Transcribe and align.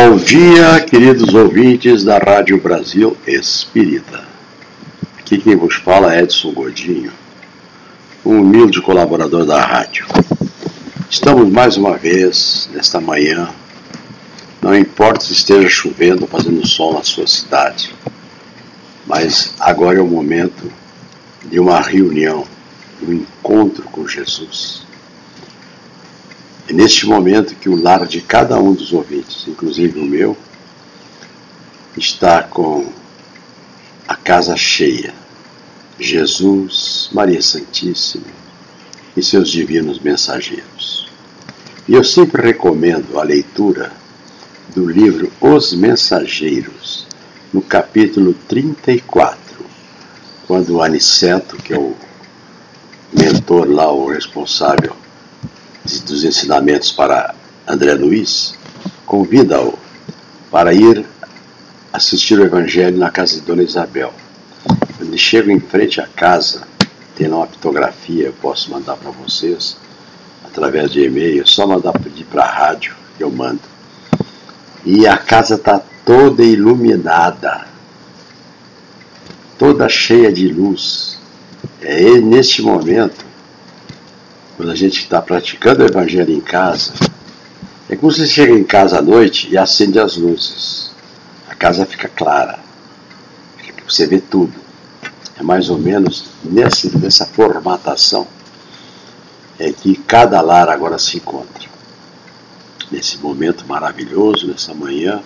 Bom 0.00 0.16
dia, 0.16 0.80
queridos 0.82 1.34
ouvintes 1.34 2.04
da 2.04 2.18
Rádio 2.18 2.56
Brasil 2.60 3.16
Espírita. 3.26 4.28
Aqui 5.18 5.38
quem 5.38 5.56
vos 5.56 5.74
fala 5.74 6.14
é 6.14 6.22
Edson 6.22 6.52
Godinho, 6.52 7.10
um 8.24 8.38
humilde 8.38 8.80
colaborador 8.80 9.44
da 9.44 9.60
rádio. 9.60 10.06
Estamos 11.10 11.50
mais 11.50 11.76
uma 11.76 11.98
vez 11.98 12.70
nesta 12.72 13.00
manhã, 13.00 13.48
não 14.62 14.72
importa 14.72 15.24
se 15.24 15.32
esteja 15.32 15.68
chovendo 15.68 16.22
ou 16.22 16.28
fazendo 16.28 16.64
sol 16.64 16.94
na 16.94 17.02
sua 17.02 17.26
cidade, 17.26 17.92
mas 19.04 19.52
agora 19.58 19.98
é 19.98 20.00
o 20.00 20.06
momento 20.06 20.70
de 21.44 21.58
uma 21.58 21.80
reunião, 21.80 22.46
um 23.02 23.14
encontro 23.14 23.82
com 23.90 24.06
Jesus 24.06 24.86
é 26.68 26.72
neste 26.72 27.06
momento 27.06 27.54
que 27.54 27.68
o 27.70 27.80
lar 27.80 28.06
de 28.06 28.20
cada 28.20 28.58
um 28.58 28.74
dos 28.74 28.92
ouvintes, 28.92 29.48
inclusive 29.48 29.98
o 29.98 30.04
meu, 30.04 30.36
está 31.96 32.42
com 32.42 32.92
a 34.06 34.14
casa 34.14 34.54
cheia. 34.54 35.14
Jesus, 35.98 37.08
Maria 37.10 37.40
Santíssima 37.40 38.26
e 39.16 39.22
seus 39.22 39.50
divinos 39.50 39.98
mensageiros. 39.98 41.08
E 41.88 41.94
eu 41.94 42.04
sempre 42.04 42.42
recomendo 42.42 43.18
a 43.18 43.22
leitura 43.22 43.90
do 44.74 44.86
livro 44.86 45.32
Os 45.40 45.72
Mensageiros, 45.72 47.06
no 47.50 47.62
capítulo 47.62 48.34
34, 48.46 49.40
quando 50.46 50.74
o 50.74 50.82
Aniceto, 50.82 51.56
que 51.56 51.72
é 51.72 51.78
o 51.78 51.96
mentor 53.10 53.70
lá, 53.70 53.90
o 53.90 54.08
responsável 54.08 54.94
dos 56.00 56.24
ensinamentos 56.24 56.92
para 56.92 57.34
André 57.66 57.94
Luiz, 57.94 58.54
convida-o 59.06 59.78
para 60.50 60.72
ir 60.74 61.04
assistir 61.92 62.38
o 62.38 62.44
Evangelho 62.44 62.98
na 62.98 63.10
casa 63.10 63.34
de 63.34 63.40
Dona 63.40 63.62
Isabel. 63.62 64.12
Quando 64.96 65.16
chega 65.16 65.52
em 65.52 65.60
frente 65.60 66.00
à 66.00 66.06
casa, 66.06 66.62
tem 67.16 67.28
lá 67.28 67.38
uma 67.38 67.46
pictografia, 67.46 68.26
eu 68.26 68.32
posso 68.34 68.70
mandar 68.70 68.96
para 68.96 69.10
vocês, 69.10 69.76
através 70.44 70.90
de 70.90 71.04
e-mail, 71.04 71.42
é 71.42 71.46
só 71.46 71.66
mandar 71.66 71.92
pedir 71.92 72.24
para 72.24 72.44
a 72.44 72.50
rádio, 72.50 72.94
que 73.16 73.24
eu 73.24 73.30
mando. 73.30 73.60
E 74.84 75.06
a 75.06 75.16
casa 75.16 75.54
está 75.54 75.82
toda 76.04 76.42
iluminada, 76.42 77.66
toda 79.58 79.88
cheia 79.88 80.32
de 80.32 80.48
luz. 80.48 81.18
É 81.80 82.20
neste 82.20 82.62
momento 82.62 83.07
quando 84.58 84.72
a 84.72 84.74
gente 84.74 84.98
está 84.98 85.22
praticando 85.22 85.84
o 85.84 85.86
Evangelho 85.86 86.34
em 86.34 86.40
casa, 86.40 86.92
é 87.88 87.94
como 87.94 88.10
se 88.10 88.26
chega 88.26 88.52
em 88.52 88.64
casa 88.64 88.98
à 88.98 89.00
noite 89.00 89.48
e 89.48 89.56
acende 89.56 90.00
as 90.00 90.16
luzes. 90.16 90.90
A 91.48 91.54
casa 91.54 91.86
fica 91.86 92.08
clara. 92.08 92.58
Você 93.88 94.04
vê 94.08 94.18
tudo. 94.18 94.52
É 95.38 95.44
mais 95.44 95.70
ou 95.70 95.78
menos 95.78 96.24
nessa, 96.42 96.90
nessa 96.98 97.24
formatação 97.24 98.26
é 99.60 99.72
que 99.72 99.94
cada 99.94 100.40
lar 100.40 100.68
agora 100.68 100.98
se 100.98 101.18
encontra. 101.18 101.68
Nesse 102.90 103.16
momento 103.18 103.64
maravilhoso, 103.64 104.48
nessa 104.48 104.74
manhã, 104.74 105.22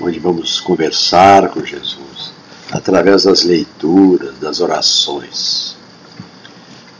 onde 0.00 0.20
vamos 0.20 0.60
conversar 0.60 1.48
com 1.48 1.64
Jesus, 1.64 2.32
através 2.70 3.24
das 3.24 3.42
leituras, 3.42 4.38
das 4.38 4.60
orações. 4.60 5.76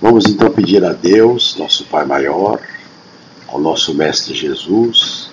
Vamos 0.04 0.26
então 0.26 0.50
pedir 0.50 0.84
a 0.84 0.92
Deus, 0.92 1.56
nosso 1.56 1.86
Pai 1.86 2.04
Maior, 2.04 2.60
ao 3.48 3.58
nosso 3.58 3.94
Mestre 3.94 4.34
Jesus, 4.34 5.30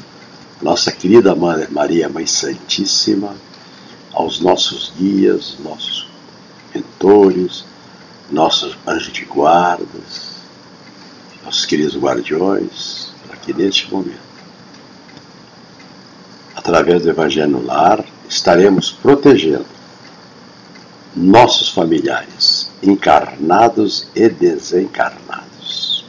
nossa 0.61 0.93
querida 0.93 1.35
Maria 1.35 2.07
Mãe 2.07 2.25
Santíssima, 2.25 3.35
aos 4.13 4.39
nossos 4.39 4.93
guias, 4.97 5.57
nossos 5.61 6.07
mentores, 6.73 7.65
nossos 8.31 8.77
anjos 8.87 9.11
de 9.11 9.25
guardas, 9.25 10.37
nossos 11.43 11.65
queridos 11.65 11.97
guardiões, 11.97 13.11
para 13.27 13.35
que 13.35 13.51
neste 13.51 13.91
momento, 13.91 14.21
através 16.55 17.01
do 17.03 17.09
Evangelho 17.09 17.49
no 17.51 17.65
Lar, 17.65 18.05
estaremos 18.29 18.89
protegendo 18.89 19.65
nossos 21.13 21.67
familiares, 21.67 22.60
encarnados 22.81 24.07
e 24.15 24.29
desencarnados. 24.29 26.05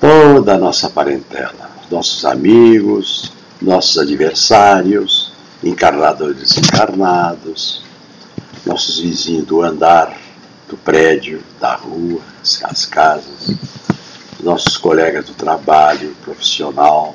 Toda 0.00 0.54
a 0.54 0.58
nossa 0.58 0.90
parentela, 0.90 1.70
nossos 1.90 2.24
amigos, 2.24 3.32
nossos 3.60 3.98
adversários, 3.98 5.32
encarnados 5.62 6.30
e 6.30 6.34
desencarnados, 6.34 7.82
nossos 8.64 8.98
vizinhos 8.98 9.46
do 9.46 9.62
andar, 9.62 10.16
do 10.68 10.76
prédio, 10.76 11.42
da 11.60 11.74
rua, 11.74 12.20
as 12.64 12.84
casas, 12.84 13.54
nossos 14.42 14.76
colegas 14.76 15.26
do 15.26 15.34
trabalho 15.34 16.14
profissional, 16.22 17.14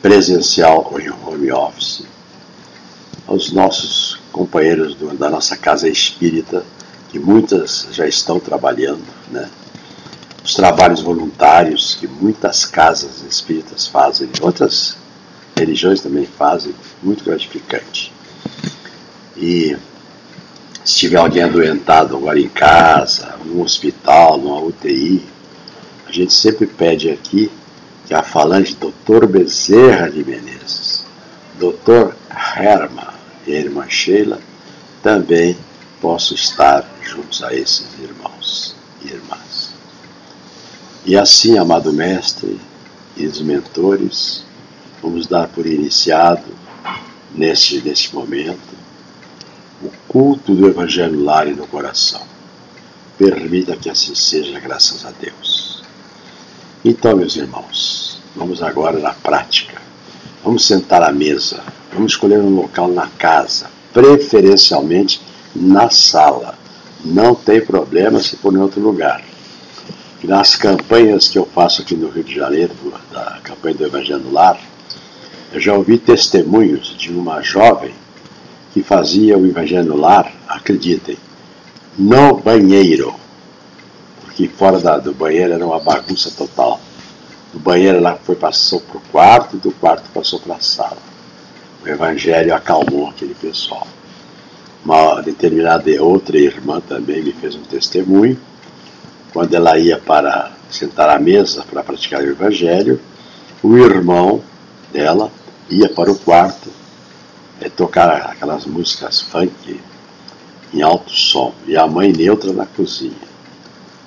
presencial 0.00 0.88
ou 0.90 1.00
em 1.00 1.10
home 1.10 1.52
office, 1.52 2.04
aos 3.26 3.52
nossos 3.52 4.18
companheiros 4.32 4.94
do, 4.94 5.16
da 5.16 5.30
nossa 5.30 5.56
casa 5.56 5.88
espírita, 5.88 6.64
que 7.12 7.18
muitas 7.18 7.88
já 7.92 8.08
estão 8.08 8.40
trabalhando, 8.40 9.04
né? 9.30 9.48
os 10.42 10.54
trabalhos 10.54 11.00
voluntários 11.00 11.94
que 11.94 12.08
muitas 12.08 12.64
casas 12.64 13.22
espíritas 13.22 13.86
fazem, 13.86 14.28
outras 14.40 14.96
religiões 15.56 16.00
também 16.00 16.26
fazem, 16.26 16.74
muito 17.02 17.22
gratificante. 17.22 18.12
E 19.36 19.76
se 20.84 20.94
tiver 20.94 21.18
alguém 21.18 21.42
adoentado 21.42 22.16
agora 22.16 22.40
em 22.40 22.48
casa, 22.48 23.36
num 23.44 23.62
hospital, 23.62 24.38
numa 24.38 24.60
UTI, 24.60 25.24
a 26.08 26.10
gente 26.10 26.32
sempre 26.32 26.66
pede 26.66 27.10
aqui 27.10 27.50
que 28.06 28.14
a 28.14 28.22
falante 28.22 28.74
Dr. 28.74 29.26
Bezerra 29.26 30.10
de 30.10 30.24
Menezes, 30.24 31.04
Dr. 31.58 32.14
Herman, 32.56 33.12
e 33.46 33.54
a 33.54 33.58
irmã 33.58 33.84
Sheila, 33.88 34.40
também 35.02 35.56
posso 36.00 36.34
estar 36.34 36.84
juntos 37.02 37.42
a 37.42 37.54
esses 37.54 37.86
irmãos 37.98 38.74
e 39.02 39.08
irmãs. 39.08 39.72
E 41.04 41.16
assim, 41.16 41.58
amado 41.58 41.92
Mestre 41.92 42.60
e 43.16 43.26
os 43.26 43.40
mentores, 43.40 44.44
vamos 45.02 45.26
dar 45.26 45.48
por 45.48 45.66
iniciado, 45.66 46.44
neste, 47.34 47.80
neste 47.80 48.14
momento, 48.14 48.76
o 49.82 49.90
culto 50.06 50.54
do 50.54 50.68
Evangelho 50.68 51.22
lar 51.22 51.48
e 51.48 51.54
no 51.54 51.66
coração. 51.66 52.22
Permita 53.18 53.76
que 53.76 53.90
assim 53.90 54.14
seja, 54.14 54.58
graças 54.60 55.04
a 55.04 55.10
Deus. 55.10 55.82
Então, 56.84 57.16
meus 57.16 57.36
irmãos, 57.36 58.20
vamos 58.34 58.62
agora 58.62 58.98
na 58.98 59.12
prática. 59.12 59.80
Vamos 60.42 60.66
sentar 60.66 61.02
à 61.02 61.12
mesa 61.12 61.62
Vamos 61.92 62.12
escolher 62.12 62.38
um 62.38 62.54
local 62.54 62.88
na 62.88 63.06
casa, 63.06 63.66
preferencialmente 63.92 65.20
na 65.54 65.90
sala. 65.90 66.58
Não 67.04 67.34
tem 67.34 67.60
problema 67.60 68.20
se 68.20 68.36
for 68.36 68.52
em 68.52 68.58
outro 68.58 68.80
lugar. 68.80 69.22
Nas 70.22 70.54
campanhas 70.54 71.28
que 71.28 71.38
eu 71.38 71.44
faço 71.44 71.82
aqui 71.82 71.96
no 71.96 72.08
Rio 72.08 72.22
de 72.22 72.34
Janeiro, 72.34 72.72
da 73.10 73.40
campanha 73.42 73.74
do 73.74 73.86
Evangelho 73.86 74.30
Lar, 74.30 74.60
eu 75.52 75.60
já 75.60 75.74
ouvi 75.74 75.98
testemunhos 75.98 76.94
de 76.96 77.12
uma 77.12 77.42
jovem 77.42 77.92
que 78.72 78.82
fazia 78.82 79.36
o 79.36 79.46
Evangelho 79.46 79.96
Lar, 79.96 80.32
acreditem, 80.48 81.18
no 81.98 82.38
banheiro, 82.38 83.14
porque 84.22 84.48
fora 84.48 84.78
da, 84.78 84.98
do 84.98 85.12
banheiro 85.12 85.52
era 85.52 85.66
uma 85.66 85.80
bagunça 85.80 86.30
total. 86.30 86.80
Do 87.52 87.58
banheiro 87.58 87.98
ela 87.98 88.18
foi, 88.22 88.36
passou 88.36 88.80
para 88.80 88.96
o 88.96 89.02
quarto, 89.10 89.56
do 89.56 89.72
quarto 89.72 90.08
passou 90.14 90.40
para 90.40 90.54
a 90.54 90.60
sala 90.60 91.12
o 91.84 91.88
Evangelho 91.88 92.54
acalmou 92.54 93.08
aquele 93.08 93.34
pessoal. 93.34 93.86
Uma 94.84 95.20
determinada 95.20 95.90
outra 96.02 96.36
irmã 96.36 96.80
também 96.80 97.22
me 97.22 97.32
fez 97.32 97.54
um 97.54 97.62
testemunho. 97.62 98.38
Quando 99.32 99.54
ela 99.54 99.78
ia 99.78 99.98
para 99.98 100.52
sentar 100.70 101.08
à 101.08 101.18
mesa 101.18 101.64
para 101.70 101.82
praticar 101.82 102.22
o 102.22 102.30
Evangelho, 102.30 103.00
o 103.62 103.76
irmão 103.76 104.42
dela 104.92 105.30
ia 105.70 105.88
para 105.88 106.10
o 106.10 106.18
quarto 106.18 106.68
é, 107.60 107.68
tocar 107.68 108.08
aquelas 108.30 108.66
músicas 108.66 109.20
funk 109.20 109.80
em 110.74 110.82
alto 110.82 111.12
som 111.12 111.54
e 111.66 111.76
a 111.76 111.86
mãe 111.86 112.12
neutra 112.12 112.52
na 112.52 112.66
cozinha. 112.66 113.32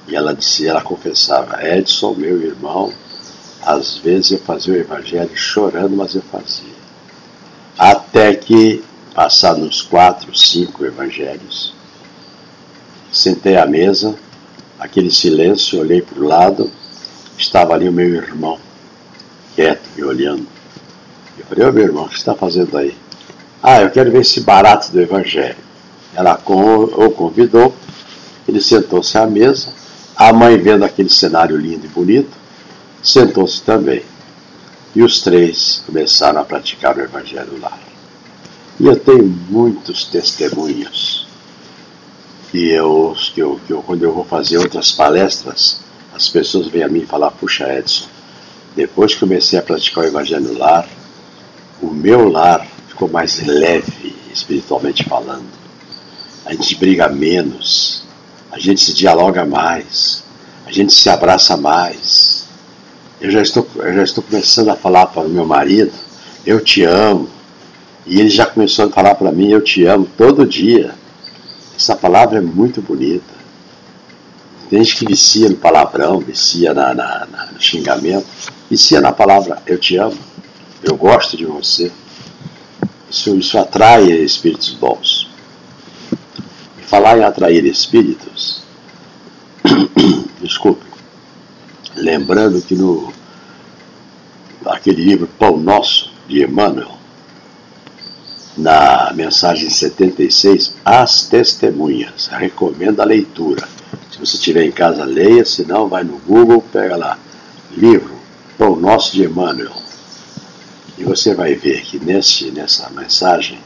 E 0.08 0.16
ela 0.16 0.36
disse, 0.36 0.68
ela 0.68 0.82
confessava, 0.82 1.66
Edson, 1.66 2.14
meu 2.14 2.42
irmão, 2.42 2.92
às 3.62 3.98
vezes 3.98 4.32
eu 4.32 4.40
fazia 4.40 4.74
o 4.74 4.78
evangelho 4.78 5.36
chorando, 5.36 5.96
mas 5.96 6.14
eu 6.14 6.22
fazia. 6.22 6.76
Até 7.78 8.36
que, 8.36 8.84
passados 9.16 9.82
quatro, 9.82 10.38
cinco 10.38 10.86
evangelhos, 10.86 11.74
sentei 13.10 13.56
à 13.56 13.66
mesa, 13.66 14.14
aquele 14.78 15.10
silêncio, 15.10 15.80
olhei 15.80 16.02
para 16.02 16.20
o 16.20 16.28
lado, 16.28 16.70
estava 17.38 17.74
ali 17.74 17.88
o 17.88 17.94
meu 17.94 18.10
irmão, 18.10 18.60
quieto, 19.56 19.88
me 19.96 20.04
olhando. 20.04 20.46
Eu 21.40 21.46
falei, 21.46 21.66
ô 21.66 21.72
meu 21.72 21.84
irmão, 21.86 22.04
o 22.04 22.10
que 22.10 22.16
você 22.16 22.20
está 22.20 22.36
fazendo 22.36 22.78
aí? 22.78 22.96
Ah, 23.64 23.82
eu 23.82 23.90
quero 23.90 24.12
ver 24.12 24.20
esse 24.20 24.42
barato 24.42 24.92
do 24.92 25.02
Evangelho. 25.02 25.58
Ela 26.14 26.38
o 26.46 27.10
convidou, 27.12 27.74
ele 28.46 28.62
sentou-se 28.62 29.18
à 29.18 29.26
mesa, 29.26 29.70
a 30.14 30.34
mãe 30.34 30.58
vendo 30.58 30.84
aquele 30.84 31.10
cenário 31.10 31.56
lindo 31.56 31.86
e 31.86 31.90
bonito, 31.90 32.32
sentou-se 33.02 33.62
também. 33.62 34.04
E 34.94 35.02
os 35.02 35.22
três 35.22 35.84
começaram 35.86 36.42
a 36.42 36.46
praticar 36.46 36.98
o 36.98 37.02
Evangelho 37.02 37.58
lá. 37.62 37.78
E 38.80 38.86
eu 38.86 39.00
tenho 39.00 39.26
muitos 39.26 40.06
testemunhos. 40.06 41.28
E 42.54 42.70
eu, 42.70 43.16
que 43.34 43.42
eu, 43.42 43.60
que 43.66 43.72
eu, 43.72 43.82
quando 43.82 44.04
eu 44.04 44.14
vou 44.14 44.24
fazer 44.24 44.58
outras 44.58 44.92
palestras, 44.92 45.82
as 46.14 46.30
pessoas 46.30 46.68
vêm 46.68 46.84
a 46.84 46.88
mim 46.88 47.06
falar, 47.06 47.32
puxa 47.32 47.72
Edson, 47.74 48.06
depois 48.76 49.14
que 49.14 49.20
comecei 49.20 49.58
a 49.58 49.62
praticar 49.62 50.04
o 50.04 50.08
Evangelho 50.08 50.58
lar, 50.58 50.88
o 51.82 51.88
meu 51.88 52.30
lar 52.30 52.66
ficou 52.88 53.10
mais 53.10 53.46
leve, 53.46 54.16
espiritualmente 54.34 55.04
falando. 55.04 55.48
A 56.46 56.54
gente 56.54 56.76
briga 56.76 57.10
menos, 57.10 58.04
a 58.52 58.60
gente 58.60 58.82
se 58.82 58.94
dialoga 58.94 59.46
mais, 59.46 60.24
a 60.66 60.72
gente 60.72 60.94
se 60.94 61.10
abraça 61.10 61.58
mais. 61.58 62.46
Eu 63.20 63.32
já 63.32 63.42
estou, 63.42 63.68
eu 63.78 63.94
já 63.94 64.04
estou 64.04 64.24
começando 64.24 64.70
a 64.70 64.76
falar 64.76 65.08
para 65.08 65.24
o 65.24 65.30
meu 65.30 65.46
marido, 65.46 65.94
eu 66.46 66.64
te 66.64 66.84
amo. 66.84 67.30
E 68.06 68.20
ele 68.20 68.30
já 68.30 68.46
começou 68.46 68.86
a 68.86 68.90
falar 68.90 69.16
para 69.16 69.32
mim, 69.32 69.50
eu 69.50 69.62
te 69.62 69.84
amo, 69.86 70.08
todo 70.18 70.46
dia. 70.46 70.94
Essa 71.76 71.96
palavra 71.96 72.38
é 72.38 72.42
muito 72.42 72.82
bonita. 72.82 73.36
Tem 74.70 74.84
gente 74.84 74.98
que 74.98 75.06
vicia 75.06 75.50
no 75.50 75.56
palavrão, 75.56 76.20
vicia 76.20 76.74
na, 76.74 76.94
na, 76.94 77.28
na, 77.32 77.46
no 77.52 77.62
xingamento, 77.62 78.26
vicia 78.70 79.00
na 79.00 79.12
palavra 79.12 79.62
eu 79.66 79.78
te 79.78 79.96
amo, 79.98 80.18
eu 80.84 80.96
gosto 80.96 81.38
de 81.38 81.46
você. 81.46 81.92
Isso, 83.10 83.36
isso 83.38 83.58
atrai 83.60 84.06
espíritos 84.12 84.72
bons. 84.72 85.30
E 86.80 86.84
falar 86.84 87.18
em 87.18 87.24
atrair 87.24 87.64
espíritos, 87.66 88.64
desculpe, 90.42 90.86
lembrando 91.96 92.62
que 92.62 92.76
no 92.76 93.14
aquele 94.66 95.04
livro 95.04 95.30
Pão 95.38 95.58
Nosso, 95.58 96.12
de 96.28 96.44
Emmanuel, 96.44 96.95
na 98.58 99.12
mensagem 99.14 99.70
76, 99.70 100.76
as 100.84 101.28
testemunhas. 101.28 102.28
Recomendo 102.28 103.02
a 103.02 103.06
leitura. 103.06 103.68
Se 104.12 104.20
você 104.20 104.38
estiver 104.38 104.64
em 104.64 104.72
casa, 104.72 105.04
leia, 105.04 105.44
se 105.44 105.66
não, 105.66 105.88
vai 105.88 106.04
no 106.04 106.18
Google, 106.20 106.64
pega 106.72 106.96
lá, 106.96 107.20
livro 107.76 108.16
Pão 108.58 108.76
Nosso 108.76 109.14
de 109.14 109.24
Emmanuel. 109.24 109.74
E 110.98 111.04
você 111.04 111.34
vai 111.34 111.56
ver 111.56 111.82
que 111.82 112.00
nesse, 112.00 112.52
nessa 112.52 112.90
mensagem 112.90 113.60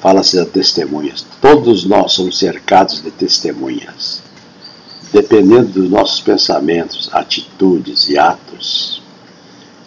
fala-se 0.00 0.38
de 0.38 0.44
testemunhas. 0.46 1.24
Todos 1.40 1.84
nós 1.84 2.12
somos 2.12 2.38
cercados 2.38 3.02
de 3.02 3.10
testemunhas. 3.10 4.22
Dependendo 5.10 5.68
dos 5.68 5.90
nossos 5.90 6.20
pensamentos, 6.20 7.08
atitudes 7.12 8.08
e 8.08 8.18
atos, 8.18 9.02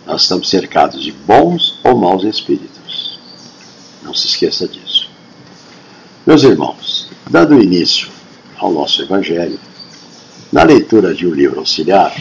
nós 0.06 0.24
estamos 0.24 0.50
cercados 0.50 1.04
de 1.04 1.12
bons 1.12 1.80
ou 1.83 1.95
maus 1.95 2.24
espíritos. 2.24 2.70
Não 4.03 4.13
se 4.13 4.27
esqueça 4.27 4.68
disso. 4.68 5.09
Meus 6.25 6.44
irmãos, 6.44 7.09
dando 7.30 7.62
início 7.62 8.09
ao 8.57 8.71
nosso 8.71 9.01
Evangelho, 9.01 9.59
na 10.51 10.63
leitura 10.63 11.13
de 11.13 11.25
um 11.25 11.33
livro 11.33 11.59
auxiliar, 11.59 12.13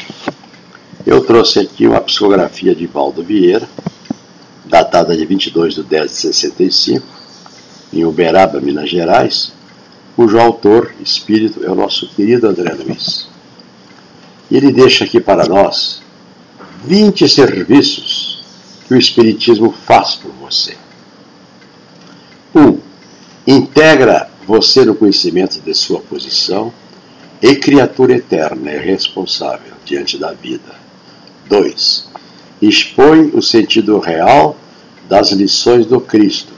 eu 1.06 1.20
trouxe 1.22 1.60
aqui 1.60 1.86
uma 1.86 2.00
psicografia 2.00 2.74
de 2.74 2.86
Valdo 2.86 3.22
Vieira, 3.22 3.68
datada 4.64 5.16
de 5.16 5.26
22 5.26 5.74
de 5.74 5.82
10 5.82 6.10
de 6.10 6.16
65, 6.16 7.06
em 7.92 8.04
Uberaba, 8.04 8.60
Minas 8.60 8.88
Gerais, 8.88 9.52
cujo 10.14 10.38
autor, 10.38 10.94
espírito, 11.00 11.64
é 11.64 11.70
o 11.70 11.74
nosso 11.74 12.08
querido 12.08 12.46
André 12.46 12.72
Luiz. 12.74 13.28
Ele 14.50 14.72
deixa 14.72 15.04
aqui 15.04 15.20
para 15.20 15.46
nós 15.46 16.00
20 16.84 17.28
serviços 17.28 18.42
que 18.86 18.94
o 18.94 18.98
Espiritismo 18.98 19.72
faz 19.72 20.14
por 20.14 20.30
você. 20.32 20.76
1. 23.50 23.56
Integra 23.56 24.30
você 24.46 24.84
no 24.84 24.94
conhecimento 24.94 25.60
de 25.60 25.74
sua 25.74 26.00
posição 26.00 26.72
e 27.42 27.56
criatura 27.56 28.14
eterna 28.14 28.72
e 28.72 28.78
responsável 28.78 29.72
diante 29.84 30.16
da 30.16 30.32
vida. 30.32 30.74
2. 31.48 32.08
Expõe 32.62 33.30
o 33.34 33.42
sentido 33.42 33.98
real 33.98 34.56
das 35.08 35.32
lições 35.32 35.84
do 35.86 36.00
Cristo 36.00 36.52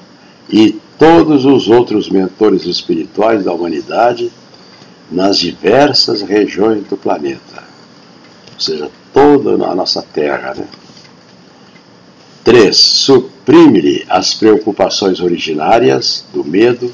e 0.50 0.78
todos 0.98 1.46
os 1.46 1.68
outros 1.68 2.10
mentores 2.10 2.66
espirituais 2.66 3.44
da 3.44 3.52
humanidade 3.52 4.30
nas 5.10 5.38
diversas 5.38 6.20
regiões 6.20 6.86
do 6.86 6.96
planeta, 6.96 7.64
ou 8.54 8.60
seja, 8.60 8.90
toda 9.12 9.64
a 9.66 9.74
nossa 9.74 10.02
Terra. 10.02 10.54
Né? 10.54 10.66
3. 12.44 12.76
Suprime-lhe 12.76 14.04
as 14.08 14.34
preocupações 14.34 15.20
originárias 15.20 16.24
do 16.32 16.44
medo, 16.44 16.92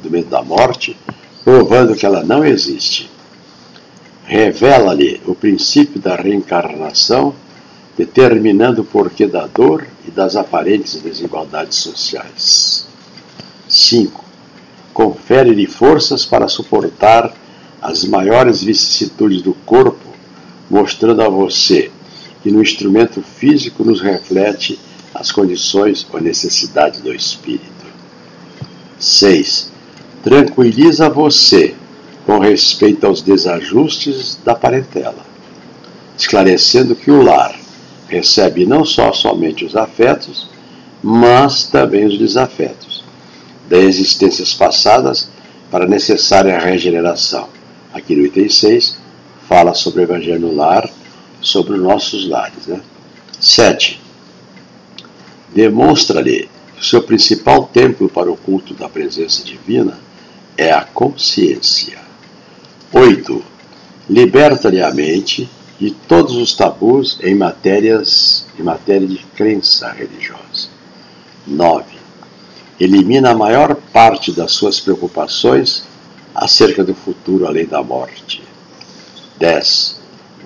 do 0.00 0.10
medo 0.10 0.28
da 0.28 0.42
morte, 0.42 0.96
provando 1.44 1.96
que 1.96 2.06
ela 2.06 2.22
não 2.22 2.44
existe. 2.44 3.10
Revela-lhe 4.24 5.20
o 5.26 5.34
princípio 5.34 6.00
da 6.00 6.14
reencarnação, 6.14 7.34
determinando 7.96 8.82
o 8.82 8.84
porquê 8.84 9.26
da 9.26 9.46
dor 9.46 9.86
e 10.06 10.10
das 10.10 10.36
aparentes 10.36 11.00
desigualdades 11.00 11.78
sociais. 11.78 12.86
5. 13.68 14.24
Confere-lhe 14.94 15.66
forças 15.66 16.24
para 16.24 16.46
suportar 16.46 17.34
as 17.82 18.04
maiores 18.04 18.62
vicissitudes 18.62 19.42
do 19.42 19.52
corpo 19.52 20.06
mostrando 20.70 21.22
a 21.22 21.28
você 21.28 21.90
que 22.46 22.52
no 22.52 22.62
instrumento 22.62 23.20
físico 23.22 23.82
nos 23.82 24.00
reflete 24.00 24.78
as 25.12 25.32
condições 25.32 26.06
ou 26.12 26.20
necessidades 26.20 27.00
do 27.00 27.12
espírito. 27.12 27.84
6. 29.00 29.72
Tranquiliza 30.22 31.10
você 31.10 31.74
com 32.24 32.38
respeito 32.38 33.04
aos 33.04 33.20
desajustes 33.20 34.38
da 34.44 34.54
parentela, 34.54 35.26
esclarecendo 36.16 36.94
que 36.94 37.10
o 37.10 37.20
lar 37.20 37.58
recebe 38.06 38.64
não 38.64 38.84
só 38.84 39.12
somente 39.12 39.64
os 39.64 39.74
afetos, 39.74 40.48
mas 41.02 41.64
também 41.64 42.06
os 42.06 42.16
desafetos, 42.16 43.02
das 43.68 43.80
existências 43.80 44.54
passadas 44.54 45.28
para 45.68 45.84
a 45.84 45.88
necessária 45.88 46.56
regeneração. 46.60 47.48
Aqui 47.92 48.14
no 48.14 48.24
item 48.24 48.48
6, 48.48 48.98
fala 49.48 49.74
sobre 49.74 50.02
o 50.02 50.04
Evangelho 50.04 50.38
no 50.38 50.54
lar, 50.54 50.88
sobre 51.40 51.74
os 51.74 51.82
nossos 51.82 52.28
lares. 52.28 52.66
Né? 52.66 52.80
Sete, 53.38 54.00
demonstra-lhe 55.54 56.48
que 56.74 56.80
o 56.80 56.84
seu 56.84 57.02
principal 57.02 57.64
templo 57.64 58.08
para 58.08 58.30
o 58.30 58.36
culto 58.36 58.74
da 58.74 58.88
presença 58.88 59.44
divina 59.44 59.98
é 60.56 60.72
a 60.72 60.82
consciência. 60.84 61.98
Oito, 62.92 63.44
liberta-lhe 64.08 64.82
a 64.82 64.92
mente 64.92 65.48
de 65.78 65.90
todos 65.90 66.36
os 66.36 66.54
tabus 66.54 67.18
em 67.22 67.34
matérias 67.34 68.46
em 68.58 68.62
matéria 68.62 69.06
de 69.06 69.18
crença 69.34 69.90
religiosa. 69.90 70.68
9. 71.46 71.84
Elimina 72.80 73.30
a 73.30 73.34
maior 73.34 73.74
parte 73.74 74.32
das 74.32 74.52
suas 74.52 74.80
preocupações 74.80 75.84
acerca 76.34 76.82
do 76.82 76.94
futuro 76.94 77.46
além 77.46 77.66
da 77.66 77.82
morte. 77.82 78.42
10. 79.38 79.95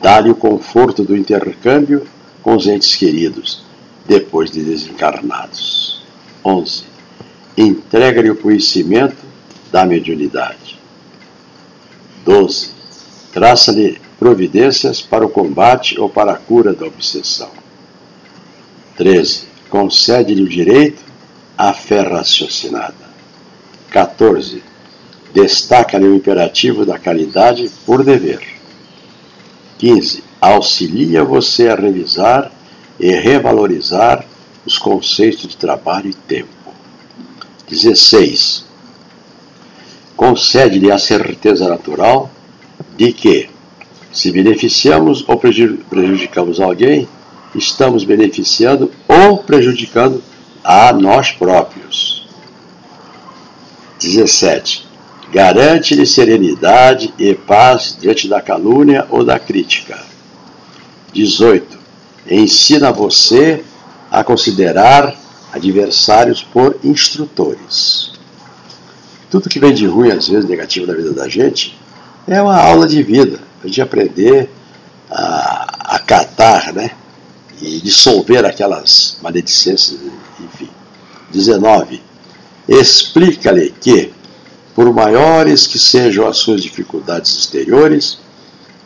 Dá-lhe 0.00 0.30
o 0.30 0.34
conforto 0.34 1.04
do 1.04 1.16
intercâmbio 1.16 2.06
com 2.42 2.56
os 2.56 2.66
entes 2.66 2.96
queridos, 2.96 3.62
depois 4.06 4.50
de 4.50 4.62
desencarnados. 4.62 6.02
11. 6.44 6.84
Entrega-lhe 7.56 8.30
o 8.30 8.36
conhecimento 8.36 9.18
da 9.70 9.84
mediunidade. 9.84 10.78
12. 12.24 12.70
Traça-lhe 13.32 14.00
providências 14.18 15.02
para 15.02 15.24
o 15.24 15.30
combate 15.30 15.98
ou 16.00 16.08
para 16.08 16.32
a 16.32 16.36
cura 16.36 16.72
da 16.72 16.86
obsessão. 16.86 17.50
13. 18.96 19.44
Concede-lhe 19.68 20.42
o 20.42 20.48
direito 20.48 21.02
à 21.56 21.72
fé 21.72 22.00
raciocinada. 22.00 23.10
14. 23.90 24.62
Destaca-lhe 25.32 26.06
o 26.06 26.14
imperativo 26.14 26.86
da 26.86 26.98
caridade 26.98 27.70
por 27.84 28.02
dever. 28.02 28.59
15. 29.80 30.22
Auxilia 30.38 31.24
você 31.24 31.68
a 31.68 31.74
revisar 31.74 32.52
e 32.98 33.10
revalorizar 33.12 34.26
os 34.66 34.76
conceitos 34.76 35.48
de 35.48 35.56
trabalho 35.56 36.10
e 36.10 36.14
tempo. 36.14 36.48
16. 37.66 38.66
Concede-lhe 40.14 40.92
a 40.92 40.98
certeza 40.98 41.66
natural 41.66 42.30
de 42.94 43.10
que, 43.10 43.48
se 44.12 44.30
beneficiamos 44.30 45.24
ou 45.26 45.38
prejudicamos 45.38 46.60
alguém, 46.60 47.08
estamos 47.54 48.04
beneficiando 48.04 48.92
ou 49.08 49.38
prejudicando 49.38 50.22
a 50.62 50.92
nós 50.92 51.32
próprios. 51.32 52.28
17. 53.98 54.89
Garante-lhe 55.32 56.06
serenidade 56.06 57.14
e 57.18 57.34
paz 57.34 57.96
diante 58.00 58.28
da 58.28 58.40
calúnia 58.40 59.06
ou 59.10 59.24
da 59.24 59.38
crítica. 59.38 59.98
18. 61.12 61.78
Ensina 62.28 62.92
você 62.92 63.64
a 64.10 64.24
considerar 64.24 65.14
adversários 65.52 66.42
por 66.42 66.78
instrutores. 66.82 68.12
Tudo 69.30 69.48
que 69.48 69.60
vem 69.60 69.72
de 69.72 69.86
ruim, 69.86 70.10
às 70.10 70.28
vezes 70.28 70.48
negativo 70.48 70.86
na 70.86 70.94
vida 70.94 71.12
da 71.12 71.28
gente, 71.28 71.78
é 72.26 72.40
uma 72.42 72.56
aula 72.56 72.86
de 72.88 73.02
vida, 73.02 73.40
a 73.62 73.66
gente 73.66 73.80
aprender 73.80 74.50
a 75.10 75.96
acatar, 75.96 76.72
né? 76.72 76.90
E 77.60 77.80
dissolver 77.80 78.44
aquelas 78.44 79.18
maledicências, 79.22 79.98
enfim. 80.40 80.68
19. 81.30 82.02
Explica-lhe 82.68 83.74
que, 83.80 84.12
por 84.80 84.94
maiores 84.94 85.66
que 85.66 85.78
sejam 85.78 86.26
as 86.26 86.38
suas 86.38 86.62
dificuldades 86.62 87.36
exteriores, 87.36 88.16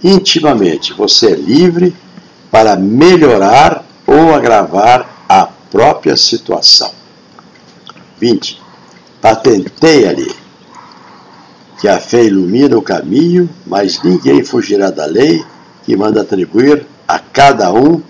intimamente 0.02 0.92
você 0.92 1.28
é 1.28 1.36
livre 1.36 1.94
para 2.50 2.74
melhorar 2.74 3.86
ou 4.04 4.34
agravar 4.34 5.24
a 5.28 5.46
própria 5.70 6.16
situação. 6.16 6.90
20. 8.18 8.60
Patenteia-lhe 9.20 10.34
que 11.80 11.86
a 11.86 12.00
fé 12.00 12.24
ilumina 12.24 12.76
o 12.76 12.82
caminho, 12.82 13.48
mas 13.64 14.02
ninguém 14.02 14.44
fugirá 14.44 14.90
da 14.90 15.06
lei 15.06 15.44
que 15.84 15.96
manda 15.96 16.22
atribuir 16.22 16.84
a 17.06 17.20
cada 17.20 17.72
um 17.72 18.02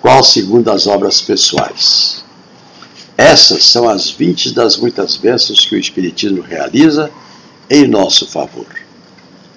qual 0.00 0.24
segundo 0.24 0.70
as 0.70 0.86
obras 0.86 1.20
pessoais. 1.20 2.19
Essas 3.20 3.66
são 3.66 3.86
as 3.86 4.10
20 4.10 4.54
das 4.54 4.78
muitas 4.78 5.18
bênçãos 5.18 5.66
que 5.66 5.74
o 5.74 5.78
Espiritismo 5.78 6.40
realiza 6.40 7.10
em 7.68 7.86
nosso 7.86 8.26
favor. 8.26 8.64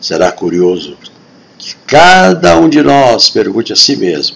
Será 0.01 0.33
curioso 0.33 0.97
que 1.57 1.73
cada 1.87 2.59
um 2.59 2.67
de 2.67 2.83
nós 2.83 3.29
pergunte 3.29 3.71
a 3.71 3.75
si 3.77 3.95
mesmo 3.95 4.35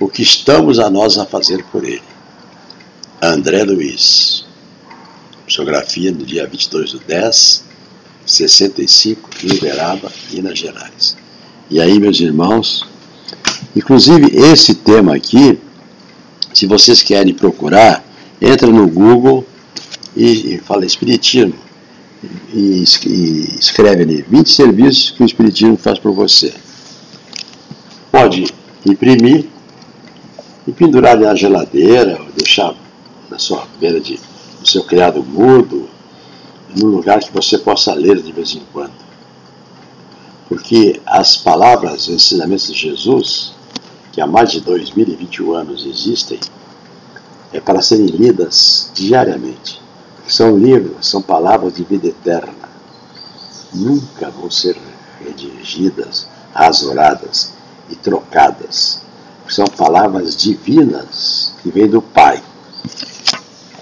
o 0.00 0.08
que 0.08 0.22
estamos 0.22 0.80
a 0.80 0.90
nós 0.90 1.16
a 1.18 1.24
fazer 1.24 1.64
por 1.70 1.84
ele. 1.84 2.02
André 3.22 3.62
Luiz. 3.62 4.44
Psicografia 5.46 6.10
no 6.10 6.26
dia 6.26 6.44
22 6.44 6.90
de 6.90 6.98
10, 6.98 7.64
65, 8.26 9.30
em 9.44 9.52
Uberaba, 9.52 10.10
Minas 10.32 10.58
Gerais. 10.58 11.16
E 11.70 11.80
aí, 11.80 11.96
meus 12.00 12.18
irmãos, 12.18 12.84
inclusive 13.76 14.36
esse 14.36 14.74
tema 14.74 15.14
aqui, 15.14 15.60
se 16.52 16.66
vocês 16.66 17.02
querem 17.02 17.32
procurar, 17.32 18.10
entra 18.42 18.68
no 18.68 18.88
Google 18.88 19.46
e, 20.16 20.54
e 20.54 20.58
fala 20.58 20.84
Espiritismo. 20.84 21.54
E, 22.52 22.84
e 23.06 23.56
escreve 23.58 24.02
ali 24.02 24.24
20 24.28 24.50
serviços 24.50 25.10
que 25.10 25.22
o 25.22 25.26
Espiritismo 25.26 25.76
faz 25.76 25.98
por 25.98 26.12
você. 26.12 26.52
Pode 28.10 28.44
imprimir 28.86 29.46
e 30.66 30.72
pendurar 30.72 31.18
na 31.18 31.34
geladeira, 31.34 32.20
ou 32.20 32.32
deixar 32.32 32.74
na 33.30 33.38
sua 33.38 33.66
beira 33.80 34.00
de, 34.00 34.20
do 34.60 34.68
seu 34.68 34.84
criado 34.84 35.22
mudo, 35.22 35.88
num 36.76 36.88
lugar 36.88 37.20
que 37.20 37.32
você 37.32 37.58
possa 37.58 37.92
ler 37.94 38.20
de 38.20 38.32
vez 38.32 38.54
em 38.54 38.62
quando. 38.72 38.92
Porque 40.48 41.00
as 41.06 41.36
palavras, 41.36 42.08
os 42.08 42.14
ensinamentos 42.14 42.66
de 42.66 42.74
Jesus, 42.74 43.52
que 44.12 44.20
há 44.20 44.26
mais 44.26 44.52
de 44.52 44.60
2021 44.60 45.54
anos 45.54 45.86
existem, 45.86 46.38
é 47.52 47.60
para 47.60 47.82
serem 47.82 48.06
lidas 48.06 48.90
diariamente. 48.94 49.80
São 50.26 50.56
livros, 50.56 51.08
são 51.08 51.20
palavras 51.20 51.74
de 51.74 51.84
vida 51.84 52.08
eterna. 52.08 52.68
Nunca 53.74 54.30
vão 54.30 54.50
ser 54.50 54.76
redigidas, 55.24 56.26
rasuradas 56.54 57.52
e 57.90 57.96
trocadas. 57.96 59.02
São 59.48 59.66
palavras 59.66 60.36
divinas 60.36 61.52
que 61.62 61.70
vêm 61.70 61.88
do 61.88 62.00
Pai 62.00 62.42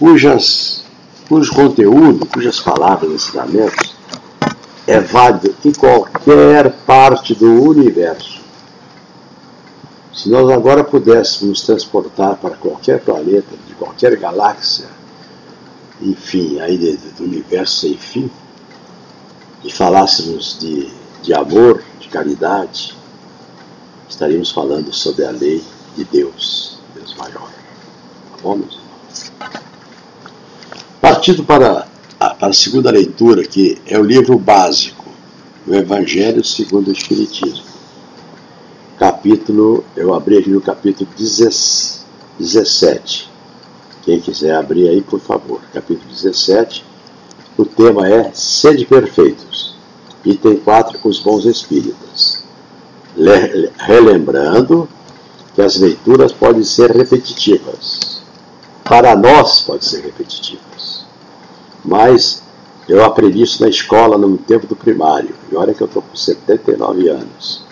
cujas, 0.01 0.83
cujo 1.29 1.55
conteúdo, 1.55 2.25
cujas 2.25 2.59
palavras, 2.59 3.13
ensinamentos, 3.13 3.95
é 4.87 4.99
válido 4.99 5.55
em 5.63 5.73
qualquer 5.73 6.73
parte 6.87 7.35
do 7.35 7.63
universo. 7.63 8.40
Se 10.13 10.29
nós 10.29 10.51
agora 10.51 10.83
pudéssemos 10.83 11.63
transportar 11.63 12.37
para 12.37 12.57
qualquer 12.57 13.01
planeta, 13.01 13.57
de 13.67 13.75
qualquer 13.75 14.17
galáxia, 14.17 14.87
enfim, 16.01 16.59
aí 16.61 16.77
do 17.17 17.25
universo 17.25 17.81
sem 17.81 17.97
fim, 17.97 18.31
e 19.63 19.71
falássemos 19.71 20.59
de, 20.59 20.91
de 21.23 21.33
amor, 21.33 21.83
de 22.01 22.09
caridade, 22.09 22.97
estaríamos 24.09 24.51
falando 24.51 24.93
sobre 24.93 25.25
a 25.25 25.31
lei 25.31 25.63
de 25.97 26.05
Deus, 26.05 26.79
Deus 26.95 27.15
maior. 27.15 27.51
Tá 28.31 28.39
bom, 28.43 28.57
meus 28.57 28.81
Partindo 31.01 31.45
para 31.45 31.87
a, 32.19 32.31
para 32.35 32.49
a 32.49 32.53
segunda 32.53 32.91
leitura, 32.91 33.43
que 33.43 33.81
é 33.87 33.99
o 33.99 34.03
livro 34.03 34.39
básico, 34.39 35.05
o 35.67 35.75
Evangelho 35.75 36.45
segundo 36.45 36.89
o 36.89 36.93
Espiritismo. 36.93 37.70
Capítulo, 39.23 39.85
eu 39.95 40.15
abri 40.15 40.39
aqui 40.39 40.49
no 40.49 40.63
capítulo 40.63 41.07
17. 41.19 43.31
Quem 44.03 44.19
quiser 44.19 44.55
abrir 44.55 44.89
aí, 44.89 45.03
por 45.03 45.21
favor. 45.21 45.61
Capítulo 45.75 46.09
17. 46.09 46.83
O 47.59 47.67
tema 47.67 48.09
é 48.09 48.31
Sede 48.33 48.87
Perfeitos. 48.87 49.77
Item 50.25 50.57
4, 50.57 50.99
os 51.05 51.21
bons 51.21 51.45
espíritas. 51.45 52.43
Relembrando 53.77 54.89
que 55.55 55.61
as 55.61 55.77
leituras 55.77 56.33
podem 56.33 56.65
ser 56.65 56.91
repetitivas. 56.91 58.23
Para 58.83 59.15
nós, 59.15 59.61
pode 59.61 59.85
ser 59.85 60.01
repetitiva 60.01 60.71
mas 61.85 62.43
eu 62.89 63.05
aprendi 63.05 63.43
isso 63.43 63.63
na 63.63 63.69
escola 63.69 64.19
no 64.19 64.37
tempo 64.37 64.67
do 64.67 64.77
primário. 64.77 65.35
E 65.51 65.57
olha 65.57 65.75
que 65.75 65.83
eu 65.83 65.87
estou 65.87 66.03
com 66.03 66.15
79 66.15 67.09
anos, 67.09 67.65